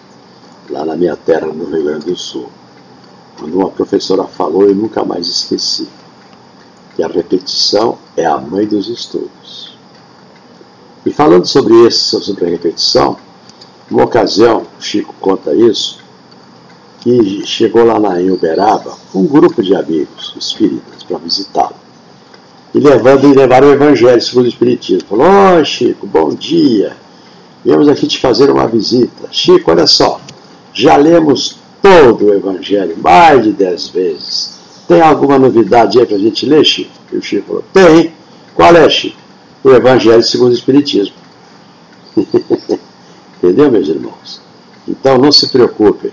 lá 0.71 0.85
na 0.85 0.97
minha 0.97 1.17
terra, 1.17 1.47
no 1.47 1.65
Rio 1.65 1.85
Grande 1.85 2.07
do 2.07 2.17
Sul. 2.17 2.49
Quando 3.39 3.55
uma 3.55 3.71
professora 3.71 4.25
falou, 4.25 4.65
eu 4.65 4.75
nunca 4.75 5.05
mais 5.05 5.27
esqueci. 5.27 5.89
Que 6.97 7.03
a 7.03 7.09
repetição 7.09 7.99
é 8.17 8.27
a 8.27 8.39
mãe 8.39 8.67
dos 8.67 8.89
estudos. 8.89 9.77
E 11.07 11.13
falando 11.13 11.47
sobre 11.47 11.75
isso, 11.87 12.21
sobre 12.23 12.47
a 12.47 12.49
repetição, 12.49 13.17
uma 13.91 14.05
ocasião, 14.05 14.65
Chico 14.81 15.15
conta 15.21 15.55
isso, 15.55 16.01
que 17.01 17.47
chegou 17.47 17.85
lá 17.85 17.99
na, 17.99 18.21
em 18.21 18.31
Uberaba 18.31 18.97
um 19.15 19.25
grupo 19.27 19.63
de 19.63 19.75
amigos 19.75 20.35
espíritas 20.37 21.03
para 21.05 21.19
visitá-lo 21.19 21.77
e 22.75 22.81
levando 22.81 23.25
e 23.25 23.35
levaram 23.35 23.69
o 23.69 23.73
Evangelho 23.73 24.21
segundo 24.21 24.47
o 24.47 24.49
Espiritismo. 24.49 25.09
Falou, 25.09 25.27
oh, 25.27 25.65
Chico, 25.65 26.07
bom 26.07 26.31
dia. 26.31 26.97
Viemos 27.65 27.89
aqui 27.89 28.07
te 28.07 28.19
fazer 28.19 28.51
uma 28.51 28.67
visita. 28.67 29.29
Chico, 29.31 29.71
olha 29.71 29.87
só, 29.87 30.21
já 30.79 30.97
lemos 30.97 31.59
todo 31.83 32.27
o 32.27 32.35
Evangelho, 32.35 32.97
mais 32.99 33.43
de 33.43 33.53
dez 33.53 33.89
vezes. 33.89 34.59
Tem 34.87 35.01
alguma 35.01 35.37
novidade 35.37 35.99
aí 35.99 36.07
para 36.07 36.15
a 36.15 36.21
gente 36.21 36.47
ler, 36.47 36.65
Chico? 36.65 36.93
E 37.13 37.17
o 37.17 37.23
Chico 37.23 37.49
falou, 37.49 37.65
tem. 37.73 38.13
Qual 38.55 38.75
é, 38.77 38.89
Chico? 38.89 39.19
O 39.65 39.71
Evangelho 39.71 40.23
segundo 40.23 40.51
o 40.51 40.55
Espiritismo. 40.55 41.17
Entendeu, 43.43 43.73
meus 43.73 43.89
irmãos? 43.89 44.41
Então 44.87 45.19
não 45.19 45.33
se 45.33 45.49
preocupem. 45.49 46.13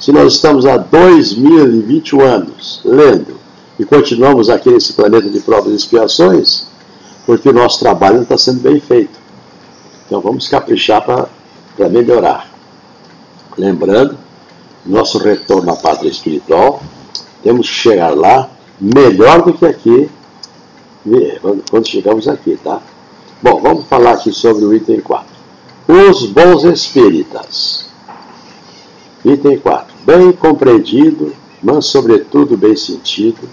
Se 0.00 0.10
nós 0.10 0.34
estamos 0.34 0.66
há 0.66 0.76
2021 0.76 2.20
anos 2.22 2.80
lendo 2.84 3.38
e 3.78 3.84
continuamos 3.84 4.50
aqui 4.50 4.68
nesse 4.68 4.94
planeta 4.94 5.30
de 5.30 5.38
provas 5.40 5.72
e 5.72 5.76
expiações, 5.76 6.66
porque 7.24 7.48
o 7.48 7.52
nosso 7.52 7.78
trabalho 7.78 8.16
não 8.16 8.22
está 8.24 8.36
sendo 8.36 8.60
bem 8.60 8.80
feito. 8.80 9.16
Então 10.06 10.20
vamos 10.20 10.48
caprichar 10.48 11.04
para 11.04 11.88
melhorar. 11.88 12.49
Lembrando, 13.56 14.16
nosso 14.84 15.18
retorno 15.18 15.72
à 15.72 15.76
pátria 15.76 16.10
espiritual, 16.10 16.82
temos 17.42 17.68
que 17.68 17.74
chegar 17.74 18.16
lá 18.16 18.50
melhor 18.80 19.42
do 19.42 19.52
que 19.52 19.66
aqui, 19.66 20.08
quando 21.70 21.86
chegamos 21.86 22.28
aqui, 22.28 22.58
tá? 22.62 22.80
Bom, 23.42 23.60
vamos 23.60 23.86
falar 23.86 24.12
aqui 24.12 24.32
sobre 24.32 24.64
o 24.64 24.74
item 24.74 25.00
4. 25.00 25.26
Os 25.88 26.26
bons 26.26 26.64
espíritas. 26.64 27.86
Item 29.24 29.58
4. 29.58 29.94
Bem 30.04 30.32
compreendido, 30.32 31.34
mas 31.62 31.86
sobretudo 31.86 32.56
bem 32.56 32.76
sentido, 32.76 33.48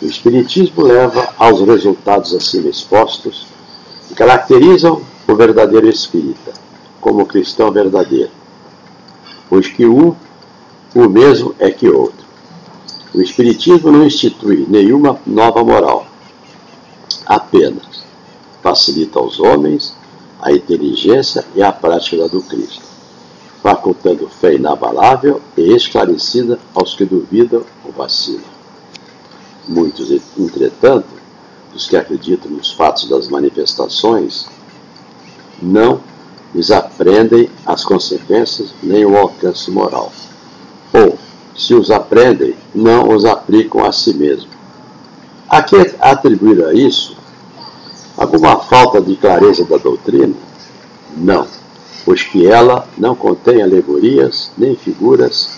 o 0.00 0.06
Espiritismo 0.06 0.82
leva 0.82 1.28
aos 1.36 1.60
resultados 1.60 2.32
acima 2.34 2.68
expostos 2.68 3.46
que 4.06 4.14
caracterizam 4.14 5.02
o 5.26 5.34
verdadeiro 5.34 5.88
espírita 5.88 6.52
como 7.00 7.26
cristão 7.26 7.70
verdadeiro, 7.70 8.30
pois 9.48 9.68
que 9.68 9.86
o, 9.86 10.14
o 10.94 11.08
mesmo 11.08 11.54
é 11.58 11.70
que 11.70 11.88
outro. 11.88 12.26
O 13.14 13.22
Espiritismo 13.22 13.90
não 13.90 14.06
institui 14.06 14.66
nenhuma 14.68 15.18
nova 15.26 15.64
moral, 15.64 16.06
apenas 17.26 18.04
facilita 18.62 19.18
aos 19.18 19.40
homens 19.40 19.96
a 20.40 20.52
inteligência 20.52 21.44
e 21.54 21.62
a 21.62 21.72
prática 21.72 22.28
do 22.28 22.40
Cristo, 22.42 22.82
facultando 23.62 24.28
fé 24.28 24.54
inabalável 24.54 25.40
e 25.56 25.74
esclarecida 25.74 26.58
aos 26.74 26.94
que 26.94 27.04
duvidam 27.04 27.64
ou 27.84 27.92
vacilam. 27.92 28.58
Muitos, 29.66 30.10
entretanto, 30.10 31.08
dos 31.72 31.88
que 31.88 31.96
acreditam 31.96 32.50
nos 32.50 32.72
fatos 32.72 33.08
das 33.08 33.28
manifestações, 33.28 34.46
não 35.60 36.00
lhes 36.54 36.70
aprendem 36.70 37.50
as 37.66 37.84
consequências 37.84 38.74
nem 38.82 39.04
o 39.04 39.16
alcance 39.16 39.70
moral. 39.70 40.12
Ou, 40.92 41.18
se 41.56 41.74
os 41.74 41.90
aprendem, 41.90 42.54
não 42.74 43.14
os 43.14 43.24
aplicam 43.24 43.84
a 43.84 43.92
si 43.92 44.14
mesmos. 44.14 44.48
A 45.48 45.62
que 45.62 45.76
atribuir 46.00 46.64
a 46.64 46.72
isso 46.72 47.18
Alguma 48.18 48.58
falta 48.58 49.00
de 49.00 49.14
clareza 49.14 49.64
da 49.64 49.76
doutrina? 49.76 50.34
Não, 51.16 51.46
pois 52.04 52.24
que 52.24 52.48
ela 52.48 52.84
não 52.98 53.14
contém 53.14 53.62
alegorias 53.62 54.50
nem 54.58 54.74
figuras 54.74 55.48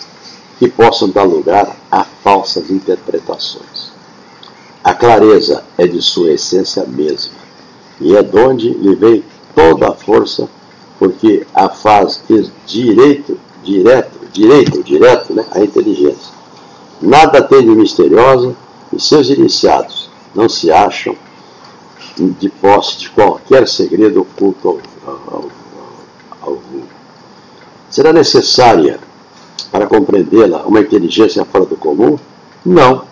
que 0.59 0.69
possam 0.69 1.09
dar 1.09 1.23
lugar 1.23 1.75
a 1.91 2.05
falsas 2.05 2.69
interpretações. 2.71 3.93
A 4.85 4.93
clareza 4.93 5.65
é 5.79 5.87
de 5.87 6.03
sua 6.03 6.33
essência 6.33 6.85
mesma, 6.85 7.33
e 7.99 8.15
é 8.15 8.23
de 8.23 8.37
onde 8.37 8.69
lhe 8.69 8.95
vem 8.95 9.25
toda 9.55 9.89
a 9.89 9.95
força, 9.95 10.47
porque 11.01 11.47
a 11.55 11.71
faz 11.71 12.23
direito, 12.67 13.41
direto, 13.65 14.21
direito, 14.31 14.85
direto, 14.85 15.33
né, 15.33 15.47
a 15.51 15.61
inteligência. 15.61 16.31
Nada 17.01 17.43
tem 17.43 17.63
de 17.63 17.71
misteriosa 17.71 18.55
e 18.93 19.01
seus 19.01 19.31
iniciados 19.31 20.11
não 20.35 20.47
se 20.47 20.71
acham 20.71 21.17
de 22.19 22.51
posse 22.51 22.99
de 22.99 23.09
qualquer 23.09 23.67
segredo 23.67 24.21
oculto 24.21 24.79
mundo. 26.71 26.89
Será 27.89 28.13
necessária, 28.13 29.01
para 29.73 29.87
compreendê-la, 29.87 30.65
uma 30.67 30.81
inteligência 30.81 31.47
fora 31.47 31.65
do 31.65 31.77
comum? 31.77 32.19
Não. 32.65 33.05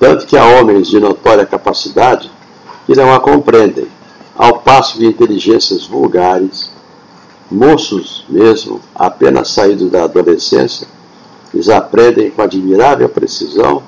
Tanto 0.00 0.24
que 0.24 0.38
há 0.38 0.44
homens 0.58 0.88
de 0.88 0.98
notória 0.98 1.44
capacidade 1.44 2.30
que 2.86 2.94
não 2.94 3.12
a 3.12 3.20
compreendem, 3.20 3.88
ao 4.34 4.60
passo 4.60 4.98
que 4.98 5.06
inteligências 5.06 5.86
vulgares, 5.86 6.70
moços 7.50 8.24
mesmo, 8.28 8.80
apenas 8.94 9.48
saídos 9.48 9.90
da 9.90 10.04
adolescência, 10.04 10.86
eles 11.52 11.68
aprendem 11.68 12.30
com 12.30 12.42
admirável 12.42 13.08
precisão 13.08 13.82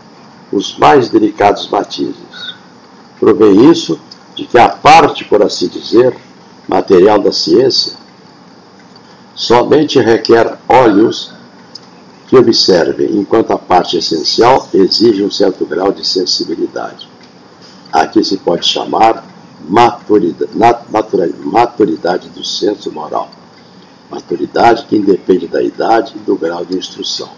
os 0.53 0.77
mais 0.79 1.09
delicados 1.11 1.69
matizes. 1.69 2.55
Provém 3.19 3.71
isso 3.71 3.99
de 4.35 4.47
que 4.47 4.59
a 4.59 4.69
parte, 4.69 5.25
por 5.25 5.43
assim 5.43 5.69
dizer, 5.69 6.17
material 6.67 7.19
da 7.19 7.33
ciência, 7.33 7.95
somente 9.35 9.99
requer 9.99 10.59
olhos 10.69 11.33
que 12.29 12.37
observem, 12.37 13.19
enquanto 13.19 13.53
a 13.53 13.59
parte 13.59 13.97
essencial 13.97 14.69
exige 14.73 15.23
um 15.23 15.31
certo 15.31 15.65
grau 15.65 15.91
de 15.91 16.07
sensibilidade. 16.07 17.09
Aqui 17.91 18.23
se 18.23 18.37
pode 18.37 18.67
chamar 18.67 19.25
maturidade, 19.67 20.53
maturidade 21.43 22.29
do 22.29 22.45
senso 22.45 22.93
moral. 22.93 23.31
Maturidade 24.11 24.87
que 24.87 24.97
independe 24.97 25.47
da 25.47 25.63
idade 25.63 26.15
e 26.17 26.19
do 26.21 26.37
grau 26.37 26.65
de 26.65 26.77
instrução, 26.77 27.29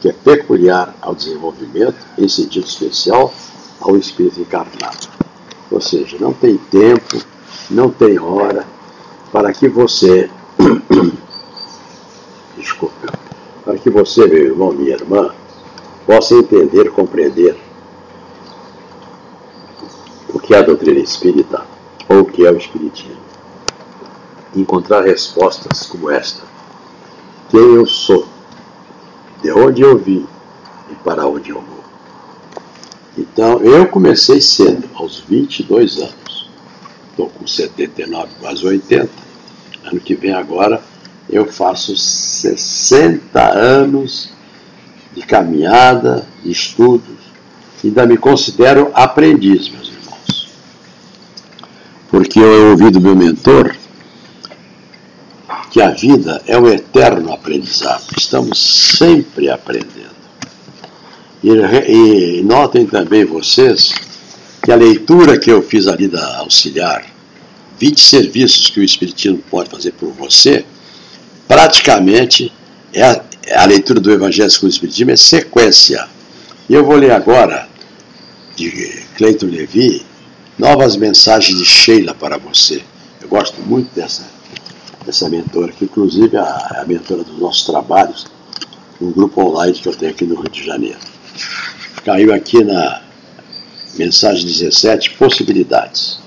que 0.00 0.08
é 0.08 0.12
peculiar 0.12 0.94
ao 1.00 1.14
desenvolvimento, 1.14 1.96
em 2.18 2.28
sentido 2.28 2.66
especial, 2.66 3.32
ao 3.80 3.96
espírito 3.96 4.40
encarnado. 4.40 5.08
Ou 5.70 5.80
seja, 5.80 6.16
não 6.20 6.32
tem 6.32 6.56
tempo, 6.56 7.22
não 7.70 7.90
tem 7.90 8.18
hora 8.18 8.66
para 9.32 9.52
que 9.52 9.68
você. 9.68 10.30
Desculpe. 12.56 12.94
Para 13.64 13.78
que 13.78 13.90
você, 13.90 14.26
meu 14.26 14.44
irmão, 14.44 14.72
minha 14.72 14.92
irmã, 14.92 15.34
possa 16.06 16.34
entender, 16.34 16.90
compreender 16.90 17.56
o 20.32 20.38
que 20.38 20.54
é 20.54 20.58
a 20.58 20.62
doutrina 20.62 21.00
espírita 21.00 21.66
ou 22.08 22.20
o 22.20 22.24
que 22.24 22.46
é 22.46 22.50
o 22.50 22.56
espiritismo. 22.56 23.23
Encontrar 24.56 25.04
respostas 25.04 25.86
como 25.86 26.10
esta: 26.10 26.42
quem 27.50 27.60
eu 27.60 27.86
sou, 27.86 28.26
de 29.42 29.50
onde 29.52 29.82
eu 29.82 29.98
vim 29.98 30.26
e 30.90 30.94
para 30.96 31.26
onde 31.26 31.50
eu 31.50 31.60
vou. 31.60 31.84
Então, 33.16 33.60
eu 33.60 33.86
comecei 33.86 34.40
cedo, 34.40 34.88
aos 34.94 35.20
22 35.20 35.98
anos. 35.98 36.50
Estou 37.10 37.28
com 37.28 37.46
79, 37.46 38.28
quase 38.40 38.66
80. 38.66 39.08
Ano 39.84 40.00
que 40.00 40.14
vem, 40.16 40.32
agora, 40.32 40.82
eu 41.30 41.46
faço 41.46 41.96
60 41.96 43.40
anos 43.40 44.30
de 45.14 45.22
caminhada, 45.22 46.26
de 46.42 46.50
estudos. 46.50 47.14
Ainda 47.84 48.06
me 48.06 48.16
considero 48.16 48.90
aprendiz, 48.94 49.68
meus 49.68 49.88
irmãos. 49.88 50.50
Porque 52.10 52.40
eu 52.40 52.70
ouvi 52.70 52.90
do 52.90 53.00
meu 53.00 53.14
mentor 53.14 53.76
que 55.74 55.82
a 55.82 55.90
vida 55.90 56.40
é 56.46 56.56
um 56.56 56.68
eterno 56.68 57.32
aprendizado. 57.32 58.04
Estamos 58.16 58.60
sempre 58.96 59.50
aprendendo. 59.50 60.14
E, 61.42 61.50
e 61.50 62.42
notem 62.44 62.86
também 62.86 63.24
vocês 63.24 63.92
que 64.62 64.70
a 64.70 64.76
leitura 64.76 65.36
que 65.36 65.50
eu 65.50 65.60
fiz 65.62 65.88
ali 65.88 66.06
da 66.06 66.36
auxiliar, 66.38 67.04
20 67.80 68.00
serviços 68.00 68.70
que 68.70 68.78
o 68.78 68.84
Espiritismo 68.84 69.42
pode 69.50 69.68
fazer 69.68 69.90
por 69.94 70.12
você, 70.12 70.64
praticamente 71.48 72.52
é 72.92 73.02
a, 73.02 73.24
é 73.44 73.56
a 73.58 73.64
leitura 73.64 73.98
do 73.98 74.12
Evangelho 74.12 74.48
segundo 74.52 74.70
o 74.70 74.74
Espiritismo 74.74 75.10
é 75.10 75.16
sequência. 75.16 76.06
E 76.68 76.74
eu 76.74 76.84
vou 76.84 76.94
ler 76.94 77.10
agora, 77.10 77.68
de 78.54 78.70
Cleiton 79.16 79.46
Levi, 79.46 80.06
novas 80.56 80.94
mensagens 80.94 81.58
de 81.58 81.64
Sheila 81.64 82.14
para 82.14 82.38
você. 82.38 82.80
Eu 83.20 83.26
gosto 83.26 83.60
muito 83.62 83.92
dessa, 83.92 84.22
dessa 85.04 85.28
mentora, 85.28 85.72
que 85.72 85.84
inclusive 85.84 86.36
é 86.36 86.40
é 86.40 86.80
a 86.80 86.84
mentora 86.86 87.24
dos 87.24 87.38
nossos 87.38 87.64
trabalhos, 87.64 88.26
um 89.00 89.10
grupo 89.10 89.42
online 89.42 89.74
que 89.74 89.88
eu 89.88 89.94
tenho 89.94 90.12
aqui 90.12 90.24
no 90.24 90.36
Rio 90.36 90.50
de 90.50 90.64
Janeiro 90.64 91.14
caiu 92.04 92.34
aqui 92.34 92.62
na 92.62 93.00
mensagem 93.96 94.44
17, 94.44 95.12
possibilidades. 95.12 96.18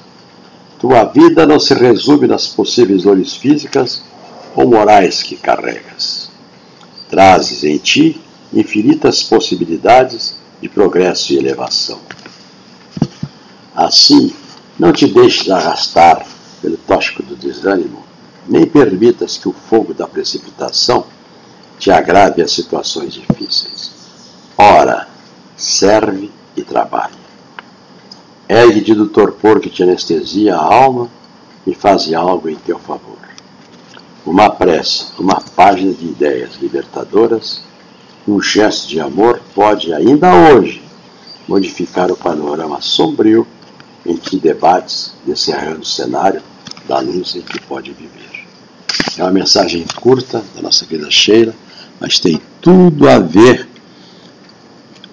Tua 0.79 1.03
vida 1.05 1.45
não 1.45 1.59
se 1.59 1.73
resume 1.73 2.27
nas 2.27 2.47
possíveis 2.47 3.03
dores 3.03 3.35
físicas 3.35 4.01
ou 4.55 4.67
morais 4.67 5.21
que 5.21 5.35
carregas. 5.35 6.31
Trazes 7.09 7.63
em 7.63 7.77
ti 7.77 8.19
infinitas 8.51 9.21
possibilidades 9.21 10.35
de 10.59 10.67
progresso 10.67 11.33
e 11.33 11.37
elevação. 11.37 11.99
Assim, 13.75 14.33
não 14.79 14.91
te 14.91 15.05
deixes 15.05 15.49
arrastar 15.49 16.25
pelo 16.61 16.77
tóxico 16.77 17.21
do 17.21 17.35
desânimo, 17.35 18.03
nem 18.47 18.65
permitas 18.65 19.37
que 19.37 19.49
o 19.49 19.53
fogo 19.53 19.93
da 19.93 20.07
precipitação 20.07 21.05
te 21.77 21.91
agrave 21.91 22.41
as 22.41 22.51
situações 22.51 23.13
difíceis. 23.13 23.91
Ora, 24.57 25.07
serve 25.55 26.31
e 26.55 26.63
trabalha. 26.63 27.27
Ergue-te 28.49 28.93
do 28.93 29.07
torpor 29.07 29.59
que 29.59 29.69
te 29.69 29.83
anestesia 29.83 30.55
a 30.55 30.63
alma 30.63 31.09
e 31.65 31.75
faze 31.75 32.15
algo 32.15 32.49
em 32.49 32.55
teu 32.55 32.79
favor. 32.79 33.17
Uma 34.25 34.49
prece, 34.49 35.07
uma 35.19 35.41
página 35.55 35.93
de 35.93 36.05
ideias 36.05 36.55
libertadoras, 36.61 37.61
um 38.27 38.41
gesto 38.41 38.87
de 38.87 38.99
amor 38.99 39.41
pode, 39.53 39.93
ainda 39.93 40.33
hoje, 40.33 40.81
modificar 41.47 42.11
o 42.11 42.17
panorama 42.17 42.81
sombrio 42.81 43.47
em 44.05 44.17
que 44.17 44.37
debates 44.37 45.13
descerrando 45.25 45.81
o 45.81 45.85
cenário 45.85 46.41
da 46.87 46.99
luz 46.99 47.35
em 47.35 47.41
que 47.41 47.59
pode 47.61 47.91
viver. 47.91 48.45
É 49.17 49.23
uma 49.23 49.31
mensagem 49.31 49.85
curta 49.95 50.43
da 50.55 50.61
nossa 50.61 50.85
querida 50.85 51.09
Sheila, 51.09 51.53
mas 51.99 52.19
tem 52.19 52.41
tudo 52.61 53.09
a 53.09 53.19
ver 53.19 53.67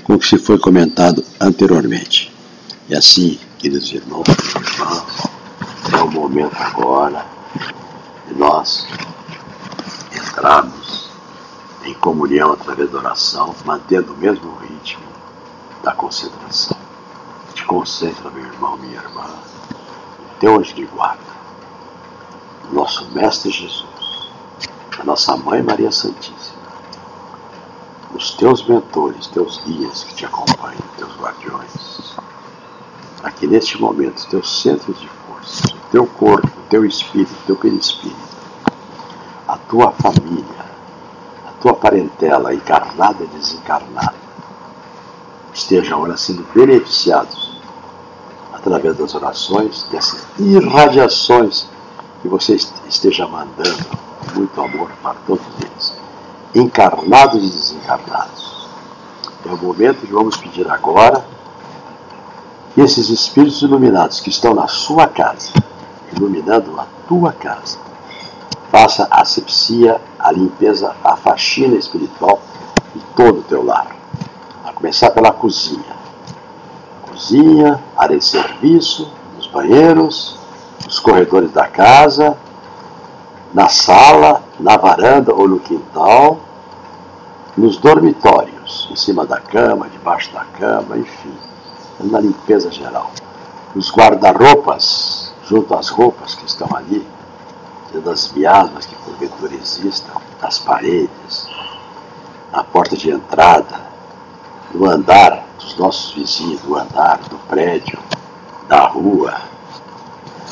com 0.03 0.15
o 0.15 0.19
que 0.19 0.27
se 0.27 0.39
foi 0.39 0.59
comentado 0.59 1.25
anteriormente. 1.41 2.33
E 2.89 2.95
assim, 2.95 3.39
queridos 3.59 3.91
irmãos 3.93 4.27
irmãs, 4.29 5.29
é 5.93 6.03
o 6.03 6.11
momento 6.11 6.55
agora 6.59 7.25
de 8.29 8.35
nós 8.35 8.87
entrarmos 10.15 11.11
em 11.85 11.95
comunhão 11.95 12.53
através 12.53 12.91
da 12.91 12.99
oração, 12.99 13.55
mantendo 13.65 14.13
o 14.13 14.17
mesmo 14.17 14.55
ritmo 14.57 15.05
da 15.83 15.93
concentração. 15.93 16.77
Te 17.55 17.65
concentra, 17.65 18.31
meu 18.31 18.45
irmão, 18.45 18.77
minha 18.77 19.01
irmã, 19.01 19.27
teu 20.41 20.59
anjo 20.59 20.75
de 20.75 20.85
guarda, 20.87 21.34
nosso 22.73 23.11
Mestre 23.13 23.51
Jesus, 23.51 24.31
a 24.99 25.05
nossa 25.05 25.37
Mãe 25.37 25.63
Maria 25.63 25.91
Santíssima 25.91 26.65
os 28.15 28.31
teus 28.35 28.65
mentores, 28.67 29.27
teus 29.27 29.61
guias 29.65 30.05
que 30.05 30.15
te 30.15 30.25
acompanham, 30.25 30.81
teus 30.97 31.13
guardiões. 31.17 32.15
Aqui 33.23 33.47
neste 33.47 33.81
momento, 33.81 34.27
teus 34.29 34.63
centros 34.63 34.99
de 35.01 35.09
força, 35.09 35.75
o 35.75 35.91
teu 35.91 36.07
corpo, 36.07 36.47
o 36.47 36.69
teu 36.71 36.85
espírito, 36.85 37.33
o 37.33 37.47
teu 37.47 37.57
perispírito, 37.57 38.17
a 39.49 39.57
tua 39.57 39.91
família, 39.91 40.65
a 41.47 41.51
tua 41.61 41.75
parentela 41.75 42.55
encarnada 42.55 43.25
e 43.25 43.27
desencarnada, 43.27 44.15
estejam 45.53 45.99
agora 45.99 46.17
sendo 46.17 46.47
beneficiados 46.55 47.61
através 48.53 48.97
das 48.97 49.15
orações, 49.15 49.83
dessas 49.91 50.25
irradiações 50.39 51.69
que 52.25 52.29
você 52.29 52.57
esteja 52.89 53.27
mandando 53.27 53.85
muito 54.35 54.59
amor 54.59 54.91
para 55.03 55.15
todos 55.27 55.45
eles, 55.61 55.95
encarnados 56.55 57.45
e 57.45 57.51
desencarnados. 57.51 58.67
É 59.45 59.53
o 59.53 59.59
momento 59.59 60.07
que 60.07 60.13
vamos 60.13 60.35
pedir 60.39 60.67
agora 60.71 61.23
que 62.73 62.81
esses 62.81 63.11
espíritos 63.11 63.61
iluminados 63.61 64.21
que 64.21 64.31
estão 64.31 64.55
na 64.55 64.67
sua 64.67 65.07
casa, 65.07 65.53
iluminando 66.17 66.81
a 66.81 66.87
tua 67.07 67.31
casa, 67.31 67.77
faça 68.73 69.07
a 69.11 69.21
asepsia, 69.21 70.01
a 70.19 70.33
limpeza, 70.33 70.97
a 71.05 71.17
faxina 71.17 71.77
espiritual 71.77 72.41
de 72.95 73.03
todo 73.15 73.41
o 73.41 73.43
teu 73.43 73.63
lar. 73.63 73.95
A 74.65 74.73
começar 74.73 75.11
pela 75.11 75.31
cozinha. 75.31 75.95
Cozinha, 77.03 77.85
área 77.95 78.17
de 78.17 78.25
serviço, 78.25 79.13
os 79.39 79.47
banheiros, 79.47 80.39
os 80.87 80.99
corredores 80.99 81.51
da 81.53 81.67
casa, 81.67 82.37
na 83.53 83.69
sala, 83.69 84.43
na 84.59 84.77
varanda 84.77 85.33
ou 85.33 85.49
no 85.49 85.61
quintal, 85.61 86.39
nos 87.57 87.77
dormitórios, 87.77 88.89
em 88.91 88.97
cima 88.97 89.25
da 89.25 89.41
cama, 89.41 89.89
debaixo 89.89 90.33
da 90.33 90.45
cama, 90.45 90.99
enfim, 90.99 91.33
na 92.01 92.21
limpeza 92.21 92.71
geral. 92.71 93.13
Os 93.75 93.93
guarda-roupas, 93.93 95.33
junto 95.49 95.75
às 95.75 95.89
roupas 95.89 96.35
que 96.35 96.47
estão 96.47 96.69
ali, 96.77 97.07
das 98.01 98.33
miasmas 98.33 98.87
que 98.87 98.95
porventura 98.97 99.55
existam, 99.55 100.21
as 100.43 100.59
paredes, 100.59 101.49
na 102.53 102.65
porta 102.65 102.97
de 102.97 103.11
entrada, 103.11 103.81
no 104.73 104.91
andar 104.91 105.45
dos 105.61 105.77
nossos 105.77 106.13
vizinhos, 106.13 106.61
do 106.63 106.77
andar, 106.77 107.19
do 107.31 107.39
prédio, 107.49 107.99
da 108.69 108.81
rua, 108.87 109.35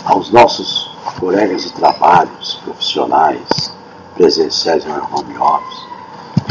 aos 0.04 0.30
nossos 0.30 0.90
colegas 1.18 1.62
de 1.62 1.72
trabalhos, 1.72 2.60
profissionais, 2.64 3.72
presenciais 4.14 4.84
no 4.84 4.94
home 4.94 5.38
office, 5.38 5.86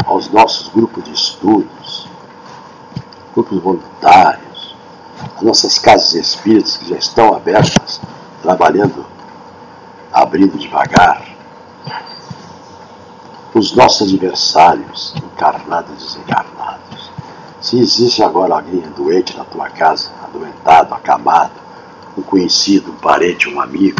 aos 0.06 0.30
nossos 0.30 0.68
grupos 0.68 1.04
de 1.04 1.12
estudos, 1.12 2.08
grupos 3.34 3.62
voluntários, 3.62 4.74
as 5.36 5.42
nossas 5.42 5.78
casas 5.78 6.14
espíritas 6.14 6.76
que 6.76 6.88
já 6.88 6.96
estão 6.96 7.34
abertas, 7.34 8.00
trabalhando, 8.42 9.04
abrindo 10.12 10.58
devagar, 10.58 11.22
os 13.54 13.76
nossos 13.76 14.08
adversários, 14.08 15.14
encarnados 15.16 15.90
e 15.92 16.06
desencarnados. 16.06 17.12
Se 17.60 17.78
existe 17.78 18.22
agora 18.22 18.54
alguém 18.54 18.80
doente 18.96 19.36
na 19.36 19.44
tua 19.44 19.68
casa, 19.68 20.10
adoentado, 20.24 20.94
acamado, 20.94 21.61
um 22.16 22.22
conhecido, 22.22 22.92
um 22.92 22.96
parente, 22.96 23.48
um 23.48 23.60
amigo, 23.60 23.98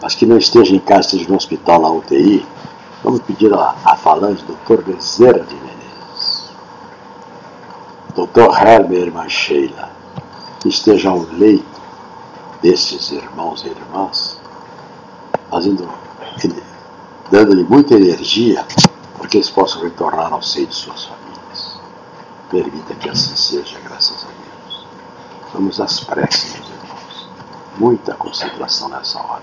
mas 0.00 0.14
que 0.14 0.26
não 0.26 0.38
esteja 0.38 0.74
em 0.74 0.78
casa, 0.78 1.08
esteja 1.08 1.28
no 1.28 1.36
hospital, 1.36 1.80
na 1.82 1.90
UTI, 1.90 2.46
vamos 3.02 3.20
pedir 3.22 3.52
a, 3.52 3.74
a 3.84 3.96
falange 3.96 4.44
do 4.44 4.56
Dr. 4.64 4.82
Bezerra 4.82 5.40
de 5.40 5.54
Menezes, 5.56 6.50
Dr. 8.14 8.50
Herber, 8.60 9.06
irmã 9.06 9.28
Sheila, 9.28 9.90
que 10.60 10.68
esteja 10.68 11.10
ao 11.10 11.20
leito 11.32 11.78
destes 12.62 13.10
irmãos 13.12 13.64
e 13.64 13.68
irmãs, 13.68 14.40
fazendo, 15.50 15.88
dando-lhe 17.30 17.64
muita 17.64 17.94
energia 17.94 18.64
para 19.16 19.28
que 19.28 19.36
eles 19.36 19.50
possam 19.50 19.82
retornar 19.82 20.32
ao 20.32 20.42
seio 20.42 20.66
de 20.66 20.74
suas 20.74 21.04
famílias. 21.04 21.78
Permita 22.50 22.94
que 22.94 23.08
assim 23.08 23.36
seja, 23.36 23.78
graças 23.84 24.24
a 24.24 24.26
Deus. 24.26 24.27
Vamos 25.58 25.80
às 25.80 25.98
preces, 25.98 26.54
meus 26.54 26.68
irmãos. 26.68 27.28
Muita 27.78 28.14
concentração 28.14 28.88
nessa 28.90 29.18
hora 29.18 29.42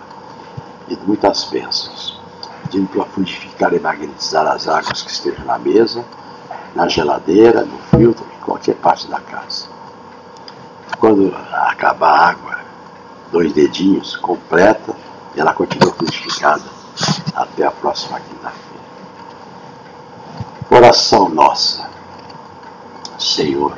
e 0.87 0.95
muitas 0.95 1.43
bênçãos, 1.43 2.17
pedindo 2.63 2.87
para 2.87 3.03
fluidificar 3.03 3.73
e 3.73 3.81
magnetizar 3.81 4.47
as 4.47 4.65
águas 4.65 5.01
que 5.01 5.11
estejam 5.11 5.43
na 5.43 5.59
mesa, 5.59 6.05
na 6.73 6.87
geladeira, 6.87 7.65
no 7.65 7.77
filtro, 7.89 8.25
em 8.33 8.39
qualquer 8.39 8.75
parte 8.75 9.07
da 9.07 9.19
casa. 9.19 9.67
Quando 10.97 11.35
acabar 11.51 12.17
a 12.17 12.29
água, 12.29 12.59
dois 13.29 13.51
dedinhos, 13.51 14.15
completa, 14.15 14.95
e 15.35 15.41
ela 15.41 15.53
continua 15.53 15.91
fluidificada 15.95 16.63
até 17.35 17.65
a 17.65 17.71
próxima 17.71 18.21
quinta-feira. 18.21 18.85
Oração 20.71 21.27
nossa. 21.27 21.89
Senhor, 23.19 23.77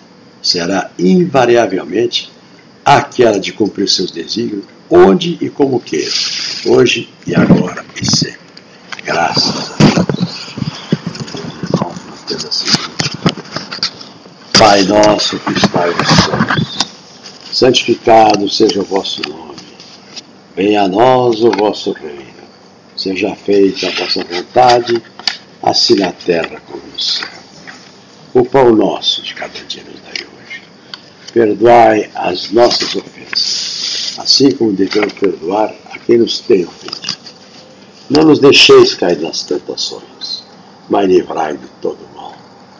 será 0.41 0.91
invariavelmente 0.97 2.31
aquela 2.83 3.39
de 3.39 3.53
cumprir 3.53 3.87
seus 3.89 4.11
desígnios 4.11 4.63
onde 4.89 5.37
e 5.39 5.49
como 5.49 5.79
queira, 5.79 6.11
hoje 6.65 7.09
e 7.25 7.33
agora 7.33 7.85
e 8.01 8.05
sempre. 8.05 8.39
Graças 9.05 9.71
a 9.71 9.81
Pai 14.57 14.83
nosso 14.83 15.39
que 15.39 15.53
estais 15.53 15.97
nos 15.97 16.07
céus, 16.07 16.87
santificado 17.51 18.47
seja 18.47 18.79
o 18.79 18.85
vosso 18.85 19.21
nome. 19.27 19.55
Venha 20.55 20.83
a 20.83 20.87
nós 20.87 21.41
o 21.41 21.49
vosso 21.49 21.93
reino. 21.93 22.21
Seja 22.95 23.35
feita 23.35 23.87
a 23.87 23.91
vossa 23.91 24.23
vontade, 24.23 25.01
assim 25.63 25.95
na 25.95 26.11
terra 26.11 26.61
como 26.67 26.83
no 26.93 26.99
céu. 26.99 27.27
O 28.33 28.45
pão 28.45 28.73
nosso 28.73 29.21
de 29.21 29.33
cada 29.33 29.59
dia 29.65 29.83
nos 29.83 29.99
dai 29.99 30.25
hoje. 30.25 30.61
Perdoai 31.33 32.09
as 32.15 32.49
nossas 32.51 32.95
ofensas, 32.95 34.17
assim 34.17 34.51
como 34.51 34.71
devemos 34.71 35.11
perdoar 35.11 35.75
a 35.91 35.99
quem 35.99 36.17
nos 36.17 36.39
tem 36.39 36.65
ofendido. 36.65 37.17
Não 38.09 38.23
nos 38.23 38.39
deixeis 38.39 38.93
cair 38.93 39.19
nas 39.19 39.43
tentações, 39.43 40.45
mas 40.89 41.09
livrai 41.09 41.57
de 41.57 41.67
todo 41.81 41.99
mal. 42.15 42.33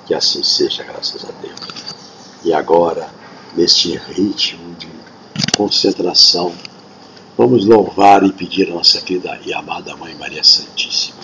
Que 0.05 0.13
assim 0.13 0.41
seja, 0.41 0.83
graças 0.83 1.25
a 1.25 1.31
Deus. 1.41 1.59
E 2.45 2.53
agora, 2.53 3.09
neste 3.53 3.97
ritmo 3.97 4.73
de 4.75 4.87
concentração, 5.57 6.53
vamos 7.37 7.65
louvar 7.65 8.23
e 8.23 8.31
pedir 8.31 8.69
a 8.69 8.75
nossa 8.75 9.01
querida 9.01 9.37
e 9.45 9.53
amada 9.53 9.97
Mãe 9.97 10.15
Maria 10.15 10.45
Santíssima. 10.45 11.19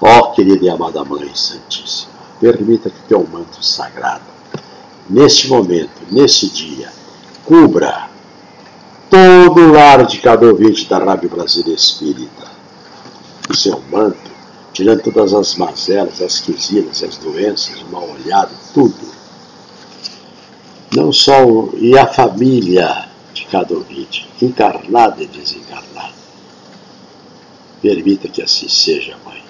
Ó 0.00 0.18
oh, 0.18 0.32
querida 0.32 0.64
e 0.64 0.70
amada 0.70 1.04
Mãe 1.04 1.30
Santíssima, 1.34 2.17
permita 2.40 2.90
que 2.90 3.08
teu 3.08 3.26
manto 3.26 3.64
sagrado, 3.64 4.24
neste 5.08 5.48
momento, 5.48 5.90
nesse 6.10 6.48
dia, 6.48 6.92
cubra 7.44 8.08
todo 9.10 9.60
o 9.60 9.72
lar 9.72 10.06
de 10.06 10.18
cada 10.18 10.46
ouvinte 10.46 10.88
da 10.88 10.98
Rádio 10.98 11.30
Brasileira 11.30 11.78
Espírita. 11.78 12.46
O 13.48 13.54
seu 13.54 13.82
manto, 13.90 14.30
tirando 14.72 15.02
todas 15.02 15.32
as 15.32 15.54
mazelas, 15.54 16.20
as 16.20 16.40
quisinas, 16.40 17.02
as 17.02 17.16
doenças, 17.16 17.80
o 17.80 17.86
mal 17.86 18.08
olhado, 18.08 18.50
tudo. 18.74 19.08
Não 20.94 21.12
só 21.12 21.44
o, 21.44 21.74
e 21.78 21.96
a 21.96 22.06
família 22.06 23.08
de 23.32 23.46
cada 23.46 23.74
ouvinte, 23.74 24.28
encarnada 24.40 25.22
e 25.22 25.26
desencarnada. 25.26 26.12
Permita 27.80 28.28
que 28.28 28.42
assim 28.42 28.68
seja, 28.68 29.16
Mãe. 29.24 29.42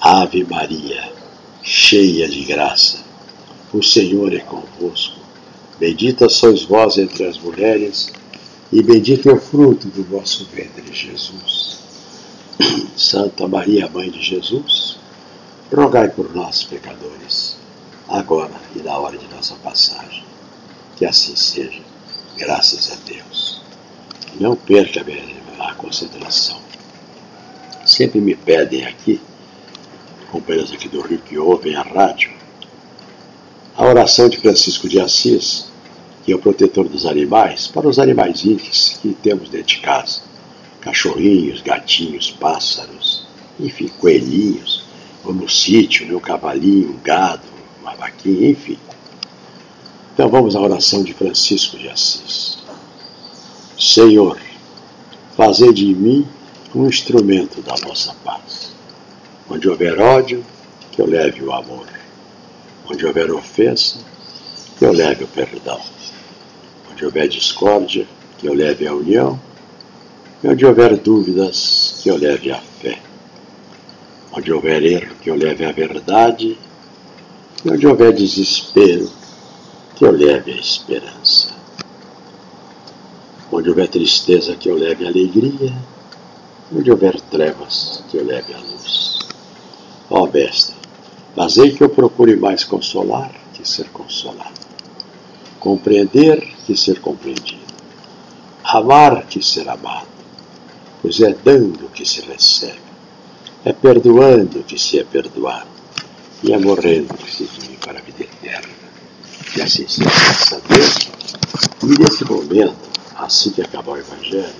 Ave 0.00 0.44
Maria, 0.44 1.12
cheia 1.64 2.28
de 2.28 2.44
graça, 2.44 3.02
o 3.72 3.82
Senhor 3.82 4.34
é 4.34 4.40
convosco. 4.40 5.18
Bendita 5.80 6.28
sois 6.28 6.62
vós 6.62 6.98
entre 6.98 7.24
as 7.24 7.38
mulheres 7.38 8.12
e 8.70 8.82
bendito 8.82 9.30
é 9.30 9.32
o 9.32 9.40
fruto 9.40 9.88
do 9.88 10.04
vosso 10.04 10.46
ventre, 10.52 10.84
Jesus. 10.92 11.78
Santa 12.94 13.48
Maria, 13.48 13.88
Mãe 13.88 14.10
de 14.10 14.20
Jesus, 14.20 14.98
rogai 15.74 16.10
por 16.10 16.34
nós, 16.34 16.62
pecadores, 16.62 17.56
agora 18.08 18.52
e 18.76 18.80
na 18.80 18.98
hora 18.98 19.16
de 19.16 19.26
nossa 19.34 19.54
passagem. 19.54 20.22
Que 20.96 21.06
assim 21.06 21.34
seja, 21.34 21.80
graças 22.36 22.92
a 22.92 22.96
Deus. 23.10 23.62
Não 24.38 24.54
perca 24.54 25.04
a 25.58 25.74
concentração. 25.74 26.58
Sempre 27.86 28.20
me 28.20 28.36
pedem 28.36 28.84
aqui, 28.84 29.18
companheiros 30.34 30.72
aqui 30.72 30.88
do 30.88 31.00
Rio 31.00 31.18
que 31.18 31.38
ouvem 31.38 31.76
a 31.76 31.82
rádio, 31.82 32.32
a 33.76 33.84
oração 33.84 34.28
de 34.28 34.36
Francisco 34.38 34.88
de 34.88 35.00
Assis 35.00 35.72
que 36.24 36.32
é 36.32 36.34
o 36.34 36.38
protetor 36.38 36.88
dos 36.88 37.04
animais, 37.04 37.66
para 37.66 37.86
os 37.86 37.98
animais 37.98 38.40
que 39.02 39.14
temos 39.22 39.50
dentro 39.50 39.66
de 39.66 39.78
casa. 39.80 40.22
Cachorrinhos, 40.80 41.60
gatinhos, 41.60 42.30
pássaros, 42.30 43.26
enfim, 43.60 43.88
coelhinhos, 44.00 44.84
ou 45.22 45.34
no 45.34 45.48
sítio, 45.48 46.06
meu 46.06 46.18
cavalinho, 46.20 46.98
gado, 47.04 47.42
uma 47.82 47.94
vaquinha, 47.94 48.50
enfim. 48.50 48.78
Então 50.14 50.30
vamos 50.30 50.56
à 50.56 50.60
oração 50.60 51.02
de 51.02 51.12
Francisco 51.12 51.76
de 51.76 51.90
Assis. 51.90 52.58
Senhor, 53.78 54.38
fazei 55.36 55.74
de 55.74 55.94
mim 55.94 56.26
um 56.74 56.88
instrumento 56.88 57.60
da 57.60 57.74
vossa 57.74 58.14
paz. 58.24 58.63
Onde 59.48 59.68
houver 59.68 60.00
ódio, 60.00 60.44
que 60.90 61.00
eu 61.00 61.06
leve 61.06 61.42
o 61.42 61.52
amor. 61.52 61.86
Onde 62.90 63.06
houver 63.06 63.30
ofensa, 63.30 63.98
que 64.78 64.84
eu 64.84 64.92
leve 64.92 65.24
o 65.24 65.28
perdão 65.28 65.80
Onde 66.94 67.04
houver 67.04 67.26
discórdia, 67.26 68.06
que 68.38 68.46
eu 68.46 68.54
leve 68.54 68.86
a 68.86 68.94
união. 68.94 69.40
E 70.42 70.46
onde 70.46 70.64
houver 70.64 70.96
dúvidas, 70.96 71.98
que 72.00 72.08
eu 72.08 72.16
leve 72.16 72.52
a 72.52 72.60
fé. 72.80 73.00
Onde 74.32 74.52
houver 74.52 74.80
erro, 74.84 75.16
que 75.20 75.28
eu 75.28 75.34
leve 75.34 75.64
a 75.64 75.72
verdade. 75.72 76.56
E 77.64 77.70
onde 77.70 77.84
houver 77.84 78.12
desespero, 78.12 79.10
que 79.96 80.04
eu 80.04 80.12
leve 80.12 80.52
a 80.52 80.56
esperança. 80.56 81.48
Onde 83.50 83.70
houver 83.70 83.88
tristeza, 83.88 84.54
que 84.54 84.68
eu 84.68 84.76
leve 84.76 85.04
a 85.04 85.08
alegria. 85.08 85.74
Onde 86.72 86.92
houver 86.92 87.20
trevas, 87.22 88.04
que 88.08 88.18
eu 88.18 88.24
leve 88.24 88.54
a 88.54 88.58
luz. 88.58 89.23
Ó 90.16 90.26
Mestre, 90.28 90.76
fazei 91.34 91.72
que 91.72 91.82
eu 91.82 91.88
procure 91.88 92.36
mais 92.36 92.62
consolar 92.62 93.32
que 93.52 93.68
ser 93.68 93.88
consolado 93.88 94.64
compreender 95.64 96.46
que 96.66 96.76
ser 96.76 97.00
compreendido, 97.00 97.62
amar 98.62 99.24
que 99.26 99.42
ser 99.42 99.66
amado, 99.66 100.06
pois 101.00 101.18
é 101.22 101.34
dando 101.42 101.88
que 101.88 102.04
se 102.04 102.20
recebe, 102.20 102.78
é 103.64 103.72
perdoando 103.72 104.62
que 104.62 104.78
se 104.78 104.98
é 104.98 105.04
perdoado, 105.04 105.70
e 106.42 106.52
é 106.52 106.58
morrendo 106.58 107.14
que 107.14 107.34
se 107.34 107.44
vive 107.44 107.78
para 107.78 107.98
a 107.98 108.02
vida 108.02 108.24
eterna. 108.24 108.74
Que 109.54 109.62
assim 109.62 109.88
seja, 109.88 110.10
graças 110.10 110.62
Deus. 110.68 110.98
E 111.82 112.02
nesse 112.02 112.24
momento, 112.26 112.76
assim 113.16 113.50
que 113.50 113.62
acabar 113.62 113.92
o 113.92 113.96
Evangelho, 113.96 114.54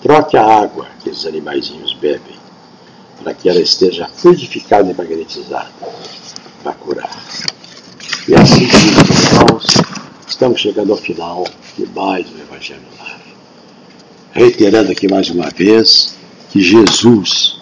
troque 0.00 0.36
a 0.36 0.46
água 0.46 0.86
que 1.02 1.10
os 1.10 1.26
animaizinhos 1.26 1.94
bebem, 1.94 2.36
para 3.24 3.34
que 3.34 3.48
ela 3.48 3.60
esteja 3.60 4.06
fluidificada 4.14 4.88
e 4.88 4.94
magnetizada, 4.94 5.72
para 6.62 6.74
curar. 6.74 7.10
E 8.28 8.34
assim, 8.34 8.64
irmãos, 8.64 9.82
Estamos 10.34 10.60
chegando 10.60 10.90
ao 10.90 10.98
final 10.98 11.46
de 11.78 11.86
mais 11.86 12.26
um 12.26 12.38
Evangelho 12.40 12.82
Lar. 12.98 13.20
Reiterando 14.32 14.90
aqui 14.90 15.06
mais 15.06 15.30
uma 15.30 15.48
vez 15.48 16.16
que 16.50 16.60
Jesus 16.60 17.60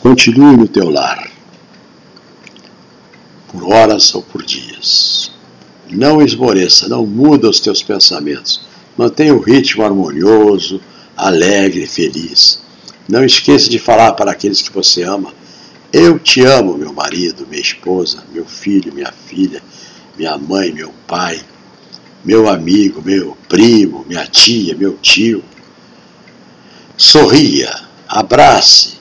continue 0.00 0.56
no 0.56 0.66
teu 0.66 0.90
lar, 0.90 1.30
por 3.46 3.62
horas 3.72 4.12
ou 4.14 4.22
por 4.22 4.42
dias. 4.42 5.30
Não 5.88 6.20
esmoreça, 6.20 6.88
não 6.88 7.06
muda 7.06 7.48
os 7.48 7.60
teus 7.60 7.80
pensamentos. 7.80 8.62
Mantenha 8.96 9.32
o 9.32 9.40
ritmo 9.40 9.84
harmonioso, 9.84 10.80
alegre, 11.16 11.86
feliz. 11.86 12.60
Não 13.10 13.24
esqueça 13.24 13.68
de 13.68 13.78
falar 13.78 14.12
para 14.12 14.30
aqueles 14.30 14.62
que 14.62 14.72
você 14.72 15.02
ama. 15.02 15.34
Eu 15.92 16.18
te 16.18 16.42
amo, 16.42 16.78
meu 16.78 16.92
marido, 16.92 17.46
minha 17.48 17.60
esposa, 17.60 18.22
meu 18.32 18.44
filho, 18.46 18.94
minha 18.94 19.12
filha 19.12 19.60
minha 20.20 20.36
mãe, 20.36 20.70
meu 20.70 20.92
pai, 21.06 21.40
meu 22.22 22.46
amigo, 22.46 23.00
meu 23.02 23.36
primo, 23.48 24.04
minha 24.06 24.26
tia, 24.26 24.76
meu 24.76 24.98
tio. 24.98 25.42
Sorria, 26.94 27.74
abrace. 28.06 28.98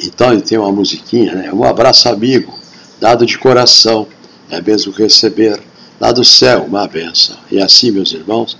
Então 0.00 0.32
ele 0.32 0.42
tem 0.42 0.58
uma 0.58 0.72
musiquinha, 0.72 1.34
né? 1.36 1.52
Um 1.52 1.62
abraço 1.62 2.08
amigo, 2.08 2.58
dado 2.98 3.24
de 3.24 3.38
coração, 3.38 4.08
é 4.50 4.60
mesmo 4.60 4.92
receber 4.92 5.60
lá 6.00 6.10
do 6.10 6.24
céu 6.24 6.64
uma 6.64 6.88
benção. 6.88 7.36
E 7.48 7.60
assim, 7.60 7.92
meus 7.92 8.12
irmãos, 8.12 8.58